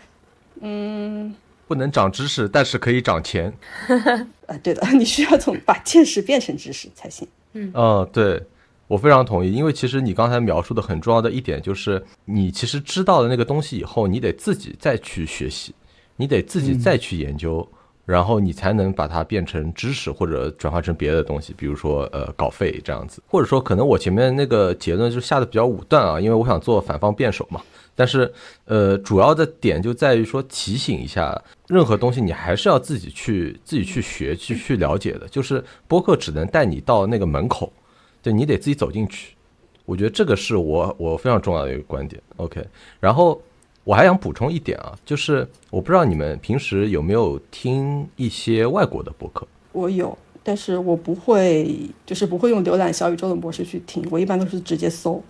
[0.60, 1.34] 嗯，
[1.66, 3.52] 不能长知识，但是可以长钱。
[4.46, 7.26] 啊，对的， 你需要从把见识变成知识才行。
[7.54, 8.42] 嗯，嗯，对，
[8.86, 9.52] 我非常同意。
[9.52, 15.74] 因为其实你刚才描述的很重要的一点就是，你其实知道了那个东西以后，你得自己再去学习，
[16.16, 17.66] 你得自己再去研究。
[18.04, 27.60] 然后你才能把它变成知识，或者转化成别的东西，比如说呃稿费这样子，或者说可能我前面那个结论就下的比较武断啊，因为我想做反方辩手嘛。
[27.94, 28.32] 但是
[28.64, 37.72] 呃主要的点就在于说提醒一下，任何东西你还是要自己去自己去学去去了解的，就是播客只能带你到那个门口，
[38.20, 39.36] 对你得自己走进去。
[39.84, 42.20] 我觉得这个是我我非常重要的一个观点。
[42.36, 42.66] OK，
[42.98, 43.40] 然后。
[43.84, 49.46] 我还想补充一点啊，就是我不知道你们平时有没有听一些外国的播客。
[49.72, 54.06] 我有，但是我不会，就是不会用浏览小宇宙的模式去听。
[54.10, 55.22] 我一般都是直接搜。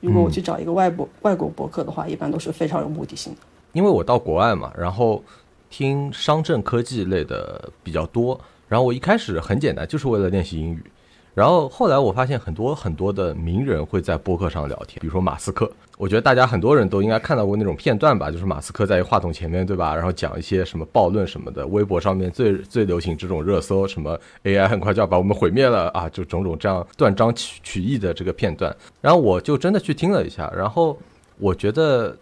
[0.00, 3.40] 如果我去找一个外播外国博客的话，一般都是非常有目的性的。
[3.72, 5.22] 因为我到国外嘛，然后
[5.70, 8.40] 听商政科技类的比较多。
[8.68, 10.82] 然后我一开始很简单，就是为了练习英语。
[11.34, 15.70] 然后后来我发现很多很多的名人会在播客上聊天，比如说马斯克。
[15.98, 21.64] 我觉得大家很多人都应该看到过那种片段吧，就是马斯克在话筒前面对吧，然后讲一些什么暴论什么的。
[21.68, 28.74] 微博上面最 最流行这种热搜，什么 AI 很快就要把我们毁灭了啊，就种种这样断章取取义的这个片段。
[29.00, 30.98] 然后我就真的去听了一下，然后
[31.38, 32.16] 我觉得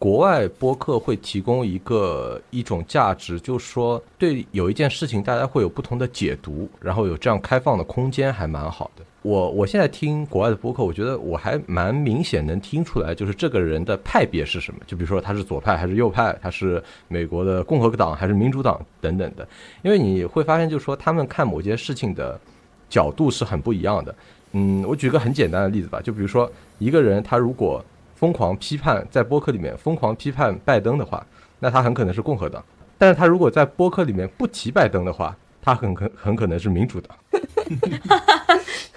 [0.00, 9.04] 国外播客会提供一个一种价值，就是说对有一件事情大家会有不同的解读，然后有这样开放的空间，还蛮好的。
[9.20, 14.80] 我我现在听国外的播客，我觉得我还蛮明显能听出来，就是这个人的派别是什么。
[14.86, 19.46] 就比如说他是左派还是右派，他是美国的共和党还是民主党等等的。
[19.82, 22.40] 因为你会发现，就是说他们看某件事情的
[22.88, 24.14] 角度是很不一样的。
[24.52, 27.84] 嗯，我举个很简单的例子吧，就比如说一个人他如果
[28.20, 31.26] 疯狂批判在播客里面疯狂批判拜登的话，
[31.58, 32.60] 那他很可能是共和党；
[32.98, 37.16] 但是他如果在播客里面不提拜登的话，他很可很可能是民主党。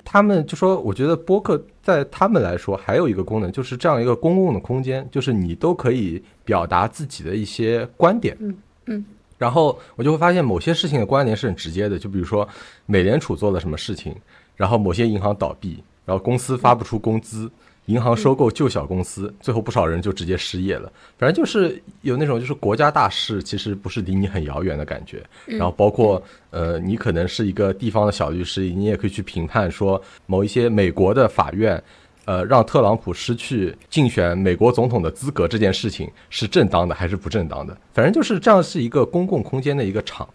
[0.04, 8.36] 他们就说，我觉得播客在他们来说还有一个功能，就是这样一个公共的空间，就是你都可以表达自己的一些观点。
[8.42, 8.58] 嗯
[8.88, 9.06] 嗯。
[9.38, 12.46] 然后我就会发现某些事情的关联是很直接的，就比如说
[12.86, 14.14] 美联储做了什么事情，
[14.58, 17.50] 然后某些银行倒闭，然后公司发不出工资。
[17.88, 20.92] 银行收购旧小公司，最后不少人就直接失业了。
[21.18, 25.22] 反正就是有那种就是国家大事，其实不是离你很遥远的感觉。
[25.46, 26.22] 然后包括
[26.52, 31.82] 呃，你可能是一个地方的小律师，你也可以去评判说某一些美国的法院，
[32.26, 37.78] 呃，让特朗普失去竞选美国总统的资格这件事情是正当的还是不正当的。
[37.94, 40.28] 反正就是这样，是一个公共空间的一个场。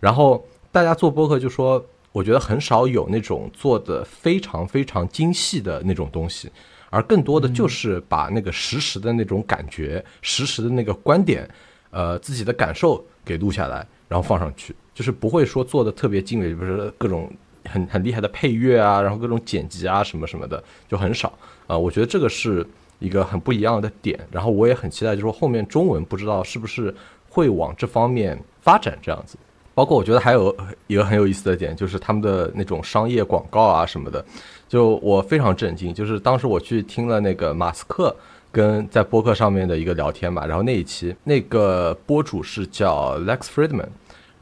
[0.00, 1.84] 然后大家做播客就说，
[2.16, 6.50] 我觉得很少有那种做的非常非常精细的那种东西。
[6.88, 11.46] 而更多的就是把那个实时的那种感觉、实时的那个观点，
[11.90, 17.30] 呃，自己的感受给录下来，然后放上去，就是不会说做的特别精美，比如说各种
[17.66, 21.76] 很很厉害的配乐啊，然后各种剪辑啊什么什么的就很少啊。
[21.76, 22.66] 我觉得这个是
[22.98, 24.18] 一个很不一样的点。
[24.32, 26.94] 然后我也很期待，就是说后面中文不知道是不是
[27.28, 29.36] 会往这方面发展这样子。
[29.76, 30.56] 包括我觉得还有
[30.86, 34.24] 一个很有意思的点，就是他们的那种商业广告啊什么的。
[34.66, 38.16] 就我非常震惊，就是当时我去听了那个马斯克
[38.50, 43.88] 跟在播客上面的一个聊天嘛，然后那一期那个播主是叫 Lex Friedman，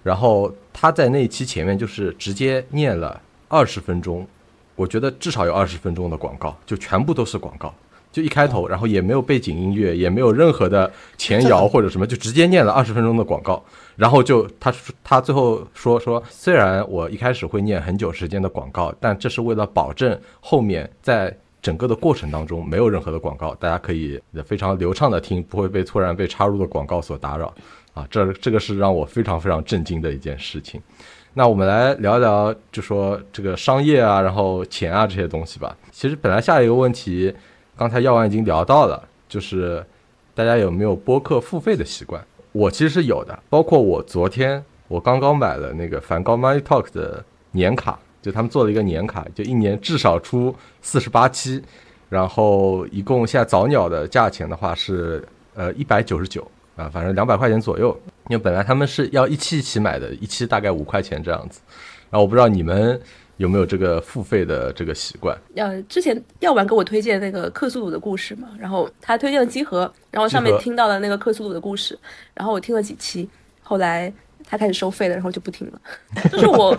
[0.04, 4.24] 然后他在那一期前面就是直接念了二十分钟，
[4.76, 7.74] 我觉得至少有二十分钟的广告，就全部都是广告。
[8.14, 10.88] 就一开头，然后也没有背景音乐，也没有任何的
[11.18, 13.60] 前摇或者什么，就直接念了二十分钟的广告，
[13.96, 27.52] 然后就他他最后说说，虽然我一开始会念很久时间的广告，但这是为了保证后面在整个的过程当中没有任何的广告，大家可以非常流畅的听，不会被突然被插入的广告所打扰
[27.94, 30.80] 啊，这这个是让我非常非常震惊的一件事情。
[31.32, 35.76] 那我们来聊一聊，就说这个商业啊，然后钱啊这些东西吧。
[35.90, 37.34] 其实本来下一个问题。
[37.76, 39.84] 刚才药丸已经聊到了，就是
[40.32, 42.24] 大家有没有播客付费的习惯？
[42.52, 51.60] 我其实是有的，包括我昨天我刚刚买了那个梵高 Money Talk 的年卡，就他们做了一个年卡，就一年至少出四十八期，
[52.08, 57.96] 然后一共现在早鸟的价钱的话是呃一百九十九啊，反正两百块钱左右。
[58.28, 61.60] 因为本来他们是要一期一期买的，一期大概五块钱这样子。
[62.08, 63.00] 然后我不知道你们。
[63.36, 65.36] 有没有这个付费的这个习惯？
[65.56, 71.98] 呃，之前药丸给我推荐那个克苏鲁的故事嘛，然后他推荐了集合，然后上面听到了那个克苏鲁的故事，
[72.34, 73.28] 然后我听了几期，
[73.62, 74.12] 后来
[74.44, 75.80] 他开始收费了，然后就不听了。
[76.30, 76.76] 就是我，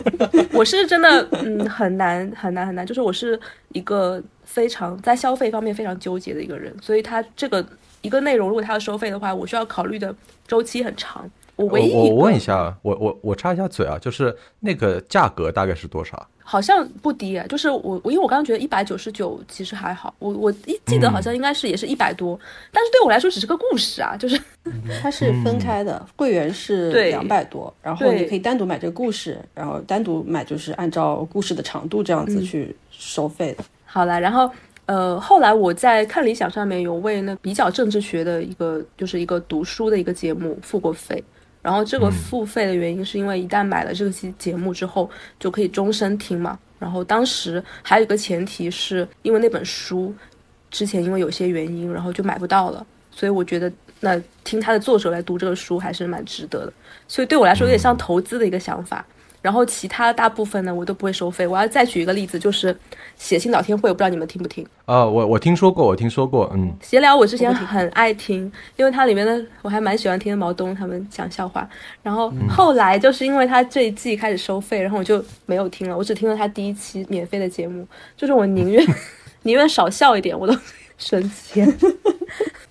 [0.54, 3.40] 我是真的，嗯，很难很难很难，就是我是
[3.74, 7.66] 一个非常在消费方面非常纠结的一个人，所以他这个
[8.02, 10.16] 一个内容如果他要收费的话，我需要考虑的
[10.48, 11.30] 周期很长。
[11.56, 16.28] 我唯一我问一下，我我我插一下嘴啊，就是那个价格大概是多少？
[16.48, 22.40] 好像不低，就是我我因为我刚刚觉得一百九十九其实还好，我我一记得好像应该是也是一百多，
[22.72, 24.40] 但是对我来说只是个故事啊，就是
[25.02, 33.64] 它是分开的，会员是两百多，然后你可以单独买这个故事，然后单独买就是按照故事的长度这样子去收费的。
[33.86, 34.48] 好了，然后
[34.86, 41.24] 呃后来我在看理想上面有为那比较政治学的一个就是一个读书的一个节目付过费。
[41.66, 45.10] 然后这个付费的原因是因为一旦买了这期节目之后
[45.40, 46.60] 就可以终身听嘛。
[46.78, 50.14] 然后当时还有一个前提是因为那本书
[50.70, 56.74] 之前因为有些原因然后就买不到了，所以我觉得那听他的作者来读这个书还是蛮值得的。
[57.08, 59.04] 所以对我来说有点像投资的一个想法。
[59.46, 61.46] 然后其他大部分呢，我都不会收费。
[61.46, 62.76] 我要再举一个例子，就是
[63.16, 65.06] 写信聊天会，我不知道你们听不听啊？
[65.06, 66.74] 我我听说过，我听说过，嗯。
[66.82, 71.70] 闲聊我之前很爱听，因为它里面的我还蛮喜欢听毛东他们讲笑话。
[72.02, 77.88] 然后后来就是因为他这一季开始收费，然后我就没有听了，我只听了他第一期免费的节目。
[78.18, 78.84] 就是我宁愿
[79.44, 80.58] 宁愿少笑一点，我都
[80.98, 81.72] 省钱。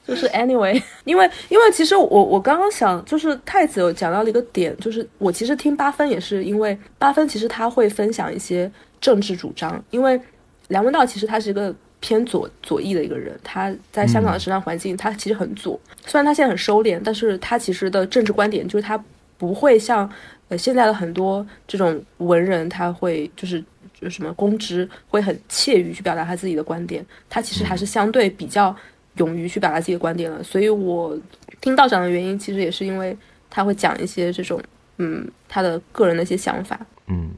[0.07, 8.71] 就是 anyway， 因为因为其实我我刚刚想，就是太子有讲到了一个点，就是我其实听八分也是因为八分其实他会分享一些
[9.01, 10.21] 政治主张，因为
[10.69, 15.81] 梁文道其实他是一个偏左左翼的一个人，他在香港的时尚环境，他其实很左。
[16.05, 19.03] 虽然他现在很收敛，但是他其实的政治观点就是他
[19.39, 20.07] 不会像
[20.49, 23.65] 呃现在的很多这种文人，他会就是就
[24.11, 27.05] 什么公知会很怯于去表达他自己的观点。
[27.29, 28.75] 他其实还是相对比较
[29.17, 30.43] 勇于去表达自己的观点了。
[30.43, 31.19] 所以我
[31.61, 33.17] 听道长的原因，其实也是因为
[33.51, 34.61] 他会讲一些这种
[34.99, 36.79] 嗯他的个人的一些想法。
[37.07, 37.31] 嗯，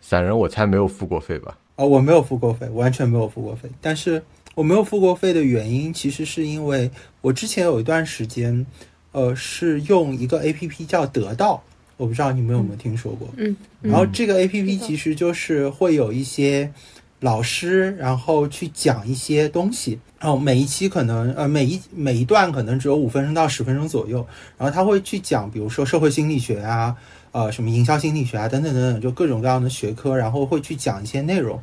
[0.00, 1.56] 散人我猜没有付过费吧？
[1.76, 3.68] 哦，我没有付过费，完全没有付过费。
[3.80, 4.22] 但是
[4.54, 6.90] 我没有付过费的原因，其实是因为
[7.22, 8.66] 我之前有一段时间，
[9.12, 11.62] 呃，是用一个 A P P 叫得到，
[12.00, 13.28] 我不知道你们有没有听说过。
[13.36, 16.72] 嗯，然后这个 A P P 其实就是会有一些
[17.20, 24.26] 老师，然后去讲一些东西，然后每一期可能呃每一每一段可能只有五分钟到十分钟左右，
[24.56, 26.96] 然后他会去讲，比如说社会心理学啊。
[27.32, 31.62] 呃，什么营销心理学啊，等等等等，就各种各样的学科，然后会去讲一些内容。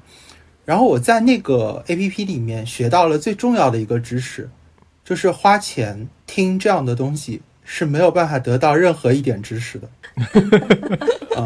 [0.63, 4.49] 然后我在那个 A P P 里面学到了最重要的一个知识，
[5.03, 9.89] 就是花钱听这样的东西是没有办法得到任何一点知识的。
[11.35, 11.43] 啊，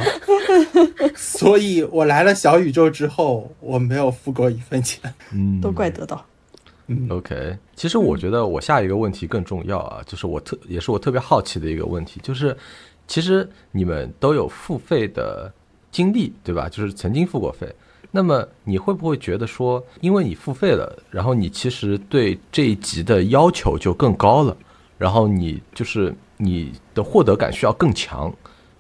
[1.16, 5.02] 所以我来了小宇宙之后，我没有付过一分钱。
[5.34, 6.24] 嗯，都怪得到。
[6.86, 7.58] 嗯，OK。
[7.76, 12.56] 其实我觉得我下一个问题更重要啊，就是我特也是我特别好奇的一个问题，就是。
[13.08, 15.52] 其实你们都有付费的
[15.92, 16.70] 经历，对吧？
[16.70, 17.68] 就是曾经付过费。
[18.10, 24.56] 那么你会不会觉得说，因为你付费了，然后你其实对这一集的要求就更高了，
[25.02, 28.32] 然后你就是你的获得感需要更强，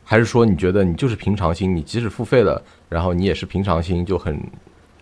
[0.03, 4.39] 还是说你觉得你就是平常心，你即使付费了，然后你也是平常心，就很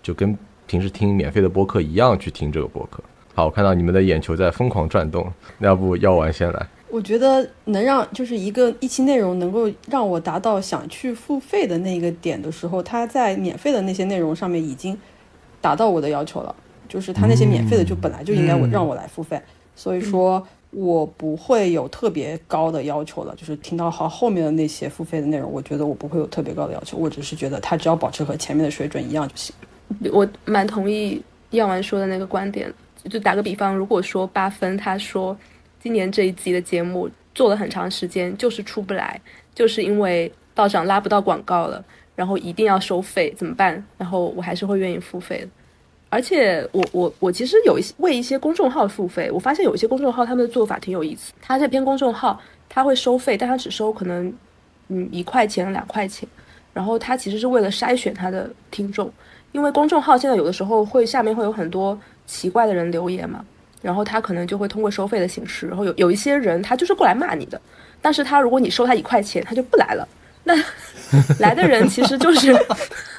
[0.02, 0.34] 就跟
[0.66, 3.04] 平时听免费的播客一样去听这个播客？
[3.36, 6.68] 好，我看到你们的眼球在疯狂转动，那要不药丸先来？
[6.88, 14.98] 我觉得能让就是一个一期内容能够让我达到想去付费的那个点的时候，他在免费的那些内容上面已经
[15.60, 16.56] 达到我的要求了。
[16.88, 19.40] 就是他那些免费的就本来就应该我让我来付费，
[19.76, 20.42] 所以说
[20.72, 23.36] 我不会有特别高的要求了。
[23.36, 29.56] 就是听到好后面的那些付费的内容，我觉得我不会有特别高的要求，我只是觉得他只要保持和前面的水准一样就行。
[30.12, 32.74] 我蛮同意耀文说的那个观点。
[33.10, 35.38] 就打个比方，如果说八分，他说。
[35.82, 39.18] 今年这一集的节目做了很长时间，就是出不来，
[39.56, 41.82] 就是因为道长拉不到广告了，
[42.18, 43.82] 然后一定要收费，怎么办？
[43.98, 45.48] 然后我还是会愿意付费的。
[46.10, 51.32] 而且我我我其实有一些为一些公众号付费，我发现有一些公众号他们的做法挺有意思。
[51.42, 54.34] 他这篇公众号他会收费，但他只收可能
[54.88, 56.28] 嗯一块钱两块钱，
[56.74, 59.12] 然后他其实是为了筛选他的听众，
[59.52, 63.46] 因为公众号现在有的时候会下面会有很多奇怪的人留言嘛。
[63.82, 67.62] 然后他可能就会通过收费的形式，然后有有一些人他就是过来骂你的，
[68.02, 70.06] 但是他如果你收他一块钱，他就不来了。
[70.44, 70.54] 那
[71.40, 72.54] 来的人其实就是，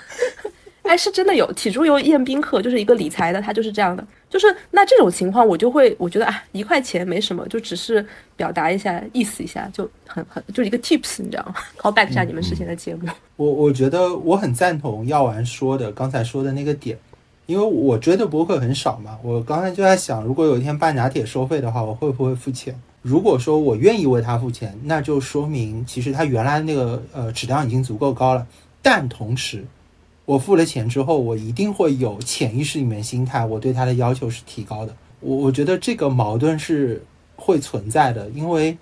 [0.90, 4.04] 哎，是真的有体猪油宴宾客，就是一个理财的，他就是这样的。
[4.28, 13.08] 就是那这种情况，我就会我觉得啊，一块钱没什么，就只是表达一下意思一下，就很很就一个 tips，你知道吗？call back 一下你们之前的节目。
[13.36, 16.98] 我我觉得我很赞同药丸说的刚才说的那个点。
[17.46, 22.74] 因为我追的博客很少嘛，我刚才就在想，如果有一天半拿铁收费的话，我会不会付钱？
[23.02, 28.44] 如果说我愿意为他付钱，那就说明其实他原来那个呃质量已经足够高了。
[28.82, 29.64] 但同时，
[30.30, 34.94] 我付了钱之后，我一定会有潜意识里面心态，我对他的要求是提高的。
[35.18, 37.04] 我我觉得这个矛盾是
[37.34, 38.78] 会存在的，因为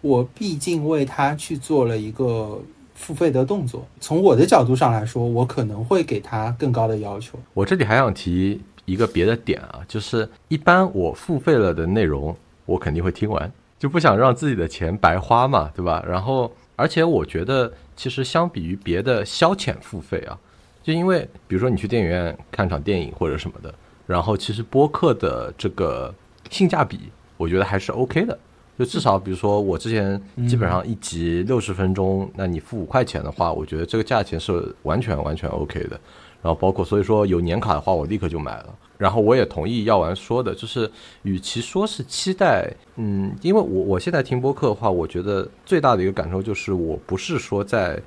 [0.00, 2.60] 我毕竟为他去做了一个。
[2.94, 7.36] 付费的动作，从我的角度上来说，我可能会给他更高的要求。
[7.52, 16.04] 我这里还想提一个别的点啊，就是一般我付费了的内容，我肯定会听完，就不想让自己的钱白花嘛，对吧？
[16.06, 20.38] 然后，而且我觉得，其实相比于别的消遣付费啊，
[20.82, 23.72] 就因为比如说你去电影院看场电影或者什么的，
[24.06, 26.12] 然后其实播客的这个
[26.50, 26.98] 性价比，
[27.36, 28.38] 我觉得还是 OK 的。
[28.78, 36.00] 就至少，比如说我之前基本上一集六十分钟，那你付五块钱的话，我觉得这个价钱是完全完全 OK 的。
[36.42, 38.74] 然后包括所以说有年卡的话，我立刻就买了。
[38.98, 40.90] 然后我也同意药丸说的，就是
[41.22, 48.00] 与其说是期待，嗯，因为我我现在听播客的话，我觉得最大的一个感受就是，我不是说在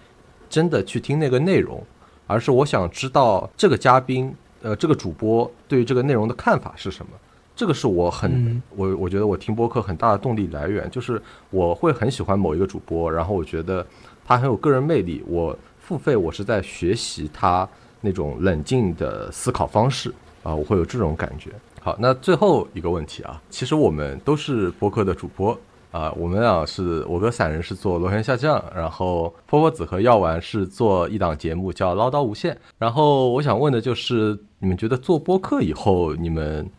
[0.50, 1.82] 真的去听那个内容，
[2.28, 7.12] 而是我想知道这个嘉宾，呃，这个主播对于这个内容的看法是什么。
[7.56, 11.22] 这个是我很我我觉得我听播客很大的动力来源，就是
[11.52, 13.86] 我会很喜欢某一个主播，然后我觉得
[14.26, 17.66] 他很有个人魅力，我付费我是在学习他
[18.02, 20.14] 那种冷静的思考方式
[20.44, 21.50] 啊，我会有这种感觉。
[21.80, 25.58] 好，那最后一个问题啊，其实我们都是播客的主播
[25.96, 32.58] 啊，我们俩是我跟散人是做螺旋下降，然后波波子和药丸是做一档节目叫唠叨无限。
[32.78, 36.70] 然后我想问的就是，你们觉得做播客以后，你们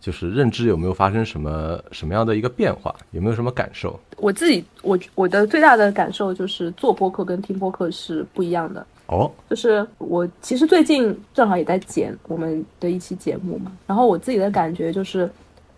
[0.00, 2.92] 就是认知有没有发生什么什么样的一个变化？
[3.12, 3.96] 有没有什么感受？
[4.16, 8.84] 我自己我我的最大的感受就是做播客跟听播客是不一样的。
[9.06, 15.30] 哦，就是我其实最近正好也在剪我们的一期节目嘛，然后我自己的感觉就是，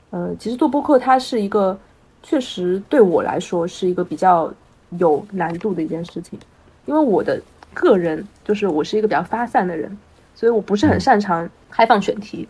[0.08, 1.78] 呃，其实做播客它是一个。
[2.28, 4.52] 确实对我来说是一个比较
[4.98, 6.36] 有难度的一件事情，
[6.84, 7.40] 因为我的
[7.72, 9.96] 个人就是我是一个比较发散的人，
[10.34, 12.48] 所以我不是很擅长开放选题。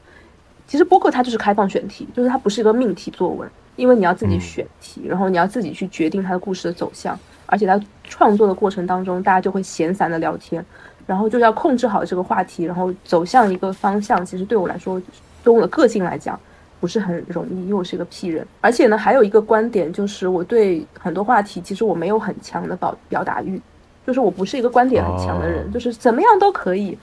[0.67, 3.47] 其实播客它就是开放选题，就是它不是一个命题作文，
[3.77, 10.65] 因为你要自己选题，然后你要自己去决定它的故事的走向，而且在创作的过程当中，大家就会闲散的聊天，
[11.07, 14.25] 然后就要控制好这个话题，然后走向一个方向。
[14.25, 15.01] 其实对我来说，
[15.45, 16.41] 从我的个性来讲。
[16.87, 23.61] 不是很容易，因为我是一个 P 人，而且呢，还有一个观点就是，我对很多话题其实我没有很强的表表达欲，
[24.07, 26.97] 就是我不是一个观点很强的人，就是怎么样都可以，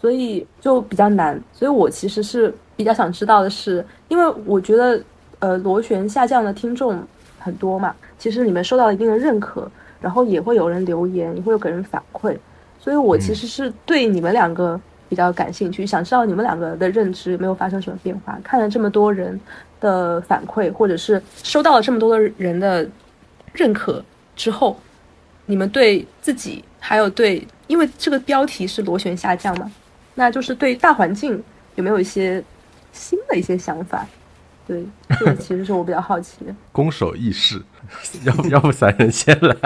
[0.00, 1.38] 所以就比较难。
[1.52, 4.98] 所以我其实是比较想知道的是，因为我觉得，
[5.40, 6.98] 呃，螺旋下降的听众
[7.38, 9.70] 很多嘛，其实你们受到了一定的认可，
[10.00, 12.34] 然后也会有人留言，也会有给人反馈，
[12.80, 14.80] 所以我其实是对你们两个。
[15.08, 18.38] 比较感兴趣，想知道你们两个的认知有没有发生什么变化？
[18.42, 19.38] 看了这么多人
[19.80, 22.88] 的反馈，或者是收到了这么多的人的
[23.52, 24.04] 认可
[24.34, 24.78] 之后，
[25.46, 29.70] 你们对自己还有对，因为这个标题是螺旋下降嘛，
[30.14, 31.42] 那就是对大环境
[31.76, 32.42] 有没有一些
[32.92, 34.06] 新的一些想法？
[34.66, 34.84] 对，
[35.20, 36.38] 这个其实是我比较好奇。
[36.72, 37.62] 攻守意识，
[38.24, 39.56] 要不要不三人先来？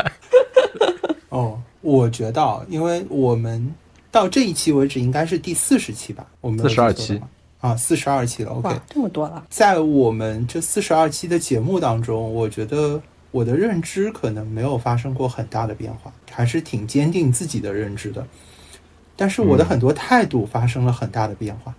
[1.31, 3.75] 哦，我觉得，因为我们。
[4.11, 6.27] 到这一期为止，应该是第四十期吧？
[6.41, 7.21] 我们四十二期
[7.61, 8.53] 啊，四十二期了。
[8.53, 9.45] OK，这么多了。
[9.49, 13.01] 在我们这四十二期的节目当中，我觉得
[13.31, 18.27] 我的认知可能没有发生过很大的变化，还是挺坚定自己的认知的。
[19.17, 21.75] 但是我的很多态度发生了很大的变化。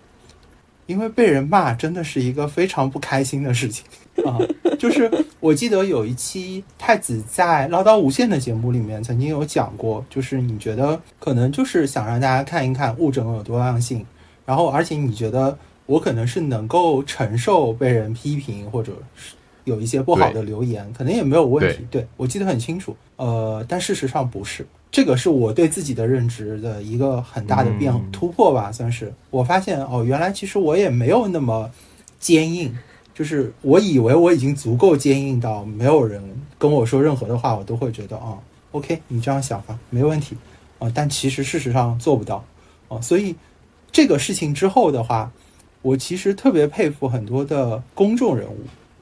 [0.87, 3.85] 因为被人骂真的是一个非常不开心的事情
[4.25, 4.37] 啊！
[4.77, 5.09] 就是
[5.39, 14.05] 我记得有一期太子在唠叨无限的节目里面曾经有讲过，就是你觉得可能就是想让大家看一看物种有多样性，
[14.45, 21.85] 然后而且你觉得我可能是能够承受被人批评或者是有一些不好的留言，可能也没有问题。
[21.89, 24.65] 对我记得很清楚，呃，但事实上不是。
[24.91, 31.71] 这个是我对自己的认知的一个很大的变突破吧，算是我发现哦，原来其实我也没有那么
[32.19, 32.77] 坚硬，
[33.13, 36.23] 就是我以为我已经足够坚硬到没有人
[36.57, 38.37] 跟我说任何的话，我都会觉得啊
[38.71, 40.35] ，OK，你这样想吧，没问题
[40.79, 42.43] 啊，但其实事实上做不到
[42.87, 43.35] 啊，所以
[43.91, 45.31] 这个事情之后的话，
[45.81, 48.57] 我其实特别佩服很多的公众人物。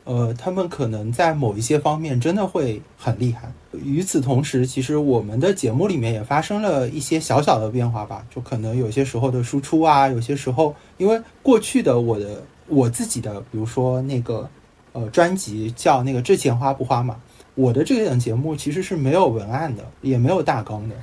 [0.05, 3.51] 呃，他们可能在某一些方面真的会很厉害。
[3.73, 8.25] 与此同时，其实我们的节目里面也发生了一些小小的变化吧。
[8.33, 14.49] 就可能有些时候的输出啊，有些时候，因为过去的我的我自己的，比如说那个
[14.93, 17.17] 呃专辑叫那个“这钱花不花”嘛，
[17.55, 20.95] 我的这档节目其实是没有文案的，也没有大纲的，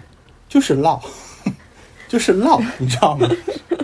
[0.49, 1.01] 就是唠，
[2.09, 3.29] 就是唠， 你知道吗？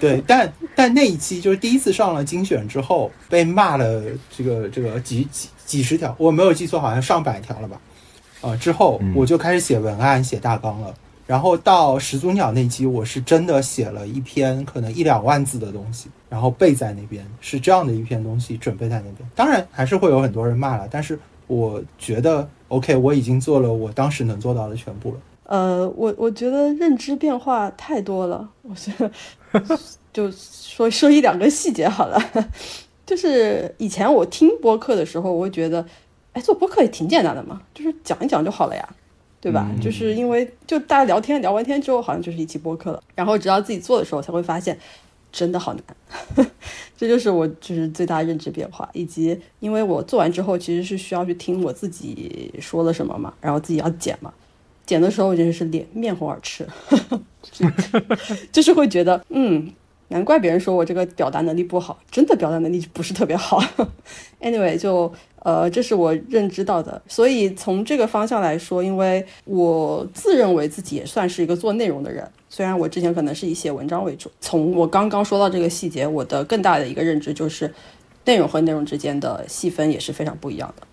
[0.01, 4.03] 对，但但那一期就是第一次上了精选之后，被骂了
[4.37, 7.80] 这个这个几几几十条，我没有记错，好像上百条了吧？
[8.41, 10.93] 啊，之后我就开始写文案、写大纲了。
[11.27, 19.31] 然后到始祖鸟那期，我是真的写了一篇可能一两万字的东西，然后背在那边，是这样的一篇东西准备在那边。
[19.35, 25.16] 当然还是会有很多人骂了，但是我觉得 OK，我已经做了我当时能做到的全部了。
[25.45, 29.11] 呃，我我觉得认知变化太多了，我觉得
[30.12, 32.18] 就说说一两个细节好了。
[33.05, 35.85] 就是以前我听播客的时候，我会觉得，
[36.33, 38.89] 哎，做播客也挺简单的嘛，就是讲一讲就好了呀，
[39.43, 39.68] 对吧？
[39.82, 43.03] 就是因为就大家聊天聊完天之后，好像就是一期播客了。
[43.16, 44.78] 然后直到自己做的时候，才会发现
[45.32, 46.47] 真的好难。
[46.97, 54.32] 这就是我就是最大认知变化，以及因为我做完之后，其实是需要去听我自己说了什么嘛，然后自己要剪嘛。
[54.86, 56.66] 剪的时候我真的是脸面红耳赤，
[58.53, 59.72] 就是会觉得，嗯，
[60.13, 63.59] 难怪别人说我这个表达能力不好，真的表达能力不是特别好。
[64.43, 67.01] Anyway，就呃，这是我认知到的。
[67.09, 74.31] 所以从这个方向来说，因为我自认为自己也算是一个做内容的人，虽然我之前可能是以写文章为主。
[74.41, 77.73] 从我刚刚说到这个细节，我的更大的一个认知就是，
[78.27, 80.87] 内容和内容之间的细分也是非常不一样的。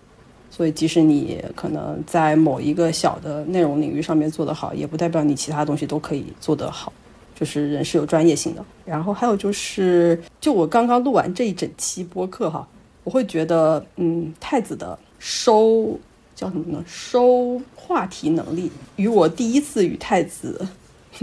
[0.50, 6.92] 所以，即使你可能在某一个小的内容领域上面做得好，也不代表你其他东西都可以做得好。
[7.40, 8.62] 就是人是有专业性的。
[8.84, 12.68] 然后还有就是，就我刚刚录完这一整期播客哈，
[13.02, 15.98] 我会觉得，嗯，太子的收
[16.36, 16.84] 叫什么呢？
[16.86, 20.68] 收话题能力，与我第一次与太子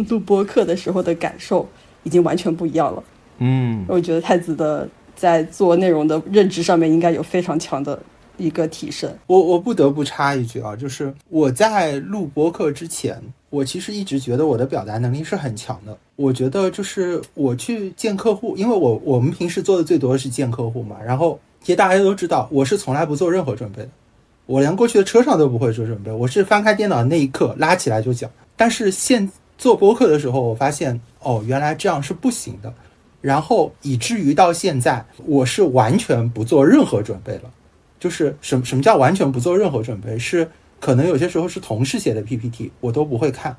[0.10, 1.70] 录播客的时候的感受
[2.02, 3.04] 已经完全不一样了。
[3.38, 8.00] 嗯，我觉得太子的在做内容的认知上面应该有非常强的
[8.38, 9.14] 一个提升。
[9.28, 15.98] 我我不得不插一句啊，就是我在录播课之前，我其实一直觉得我的表达能力是很强的。
[16.16, 23.90] 我觉得就是我去见客户，因为我我们平时做的最多的是见客户嘛，然后其实大家都知道，我是从来不做任何准备的，
[24.46, 28.30] 我连过去的车上都不会做准备，我是翻开电脑的那一刻拉起来就讲。
[28.56, 32.74] 但是现做播客的时候，我发现哦，原来这样是不行的。
[33.20, 37.52] 然后以至于到现在，我是完全不做任何准备了。
[38.00, 40.18] 就是什什么叫完全不做任何准备？
[40.20, 43.58] 是可能有些时候是同事写的 PPT，我都不会看，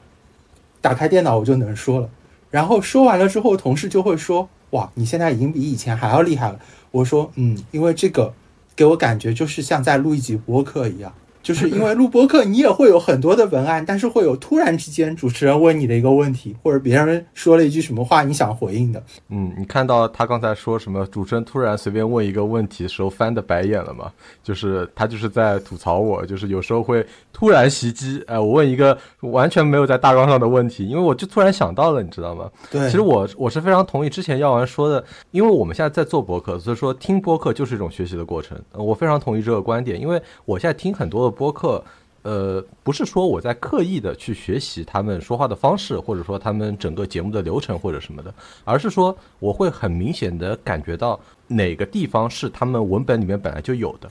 [0.80, 2.08] 打开电脑我就能说了。
[2.50, 6.58] 然后说完了之后，同事就会说：“哇，你现在已经比以前还要厉害了。”
[6.92, 8.32] 我说：“嗯，因为这个
[8.74, 11.12] 给我感觉就是像在录一集播客一样。”
[11.48, 19.02] 就是因为录播课，你也会有很多的文案，但是会有突然之间主持人问你的一个问题，或者别人说了一句什么话，你想回应的。
[19.30, 21.06] 嗯，你看到他刚才说什么？
[21.06, 24.12] 主持人突然随便问一个问题的时候翻的白眼了吗？
[24.42, 28.22] 就是他就是在吐槽我，就是有时候会突然袭击。
[28.26, 32.50] 哎，我问一个完全没有在大纲上的问题，因为我就突然想到了，你知道吗？
[32.70, 38.60] 对，其实我我是非常同意之前药丸说的，因为我们现在在做播客，所以说听播客就是一种学习的过程。
[38.74, 41.37] 我非常同意这个观点，因为我现在听很多的。
[41.38, 41.82] 播客，
[42.22, 48.34] 呃，不是说我在刻意的去学习他们说话的方式，或者说他们整个节目的流程或者什么的，
[48.64, 54.10] 而是说我会很明显的感觉到哪个地方是他们文本里面本来就有的，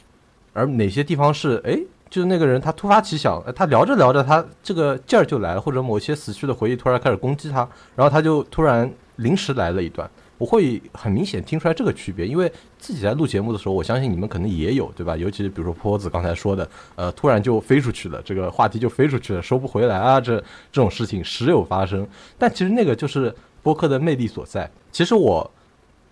[0.53, 1.77] 而哪些地方是，哎，
[2.09, 10.09] 就是那个人他突发奇想，他聊着聊着他这个劲儿就来了，或者某些死去的回忆突然开始攻击他，然后他就突然临时来了一段。
[10.37, 15.17] 我会很明显听出来这个区别，因为自己在录节目的时候，我相信你们可能也有，对吧？
[15.17, 20.37] 尤其是比如说坡子刚才说的，呃，突然就飞出去了，这个话题就飞出去了，收不回来啊，这
[20.71, 22.07] 这种事情时有发生。
[22.37, 23.33] 但其实那个就是
[23.63, 24.69] 播客的魅力所在。
[24.91, 25.49] 其实我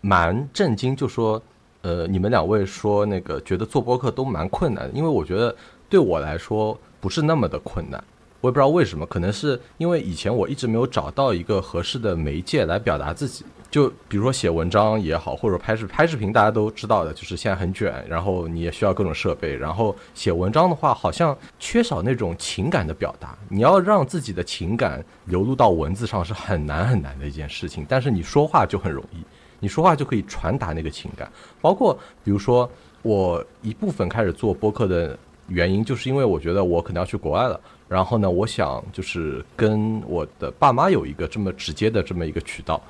[0.01, 1.41] 蛮震惊，就说，
[1.81, 5.55] 呃，你们两位说那个觉得做播客都蛮困难，因为我觉得
[5.87, 8.03] 对我来说不是那么的困难。
[8.41, 13.43] 我也不知道为什么，可能是因为以前我一直没有找到一个合适的媒介来表达自己。
[13.75, 19.53] 就比如说写文章也好，或者拍视拍视频，大家都知道的，就是现在很卷，然后你也需要各种设备。
[19.53, 23.37] 然后写文章的话，好像缺少那种情感的表达。
[23.49, 27.85] 你要让自己的情感流露到文字上是很难很难的一件事情。
[27.89, 29.17] 但是你说话就很容易，
[29.59, 31.29] 你说话就可以传达那个情感。
[31.59, 32.71] 包括比如说
[33.01, 35.19] 我一部分开始做播客的
[35.49, 37.59] 原因，就是因为我觉得我可能要去国外了，
[37.89, 42.81] 然后呢，我想就是跟我的爸妈有一个这么直接的这么一个渠道。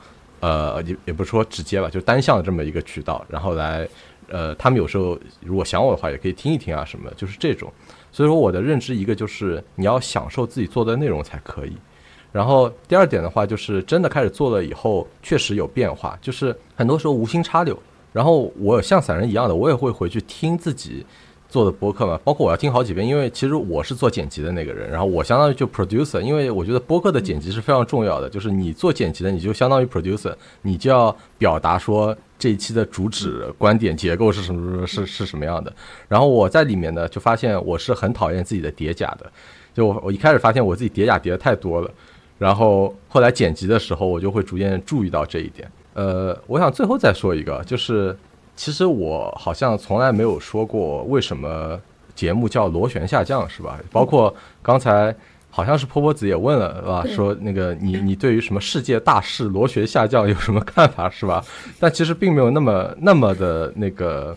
[0.46, 3.88] 呃，也也不是说直接吧，就单向的这么一个渠道，然后来，
[4.28, 7.74] 呃，他们有时候如果想我的话，也可以听一听啊，什么的，就是这种。
[8.12, 11.76] 所以说我的认知一个就是你要享受自己做的内容才可以。
[12.32, 17.76] 然后第二点的话，就是真的开始做了以后，确实有变化，就是很多时候无心插柳。
[18.14, 21.04] 然后我像散人一样的，我也会回去听自己。
[21.48, 35.74] 做的播客嘛，包括我要听好几遍，因为其实我是做剪辑的那个人，然后我相当于就 producer，因为我觉得播客的剪辑是非常重要的，就是你做剪辑的，你就相当于 producer，你就要表达说这一期的主旨、观点、结构是什么什么是是什么样的。
[36.10, 39.32] 然后我在里面呢，就发现我是很讨厌自己的叠假的，
[39.74, 41.90] 就我我一开始发现我自己叠假叠的太多了，
[42.38, 45.72] 然后后来剪辑的时候，我就会逐渐注意到这一点。
[45.94, 48.18] 呃，我想最后再说一个，就是。
[48.56, 51.80] 其实我好像从来没有说过为什么
[52.16, 53.78] 节目叫螺旋下降，是吧？
[53.92, 55.14] 包括刚才
[55.50, 57.06] 好像是波波子也问了，是吧？
[57.14, 61.44] 说那个你你对于什么世界大势螺旋下降有什么看法，是吧？
[61.80, 64.36] 但其实并没有那么那么的那个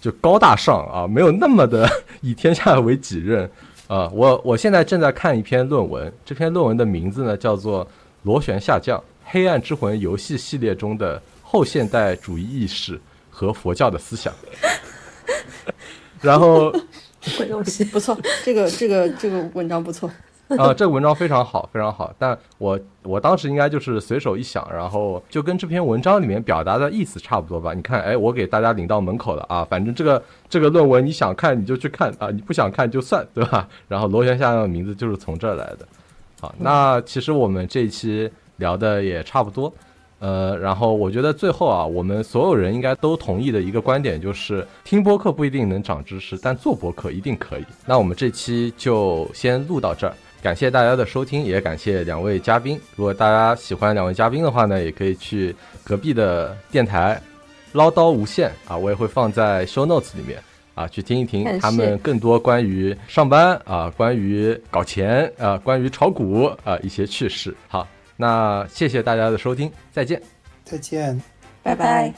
[0.00, 1.86] 就高大上啊，没有那么的
[2.22, 3.48] 以天下为己任
[3.86, 4.08] 啊。
[4.12, 7.84] 我我现在正在看一篇论文，这篇论文的名字呢叫做
[8.22, 12.96] 《螺旋下降：黑暗之魂游戏系列中的后现代主义意识》。
[13.34, 14.32] 和佛教的思想，
[16.20, 16.70] 然后，
[17.48, 20.08] 东西不错，这个这个这个文章不错
[20.58, 22.14] 啊，这个文章非常好，非常好。
[22.18, 27.72] 但我我当时应该就是随手一想，然后就跟这篇文章里面表达的意思差不多吧。
[27.72, 33.66] 你看，哎，我给大家领到门口了啊，反正这个这个论文你想看你就去看啊，你不想看就算，对吧？
[33.88, 35.88] 然后螺旋下降的名字就是从这儿来的。
[36.38, 39.72] 好，那其实我们这一期聊的也差不多。
[40.22, 47.64] 呃然后我觉得最后啊我们所有人应该都同意的一个观点就是听播客不一定能涨知识但做播客一定可以。
[47.84, 52.80] 那我们这期就先录到这儿感谢大家的收听也感谢两位嘉宾。
[52.94, 57.20] 如果大家喜欢两位嘉宾的话呢也可以去隔壁的电台
[57.72, 60.40] 唠叨无限啊我也会放在 show notes 里面
[60.76, 67.52] 啊去听一听他们更多关于上班啊关于搞钱啊关于炒股啊一些趣事。
[67.66, 67.88] 好
[68.22, 70.22] 那谢谢大家的收听再见。
[70.64, 71.20] 再见。
[71.60, 72.14] 拜拜。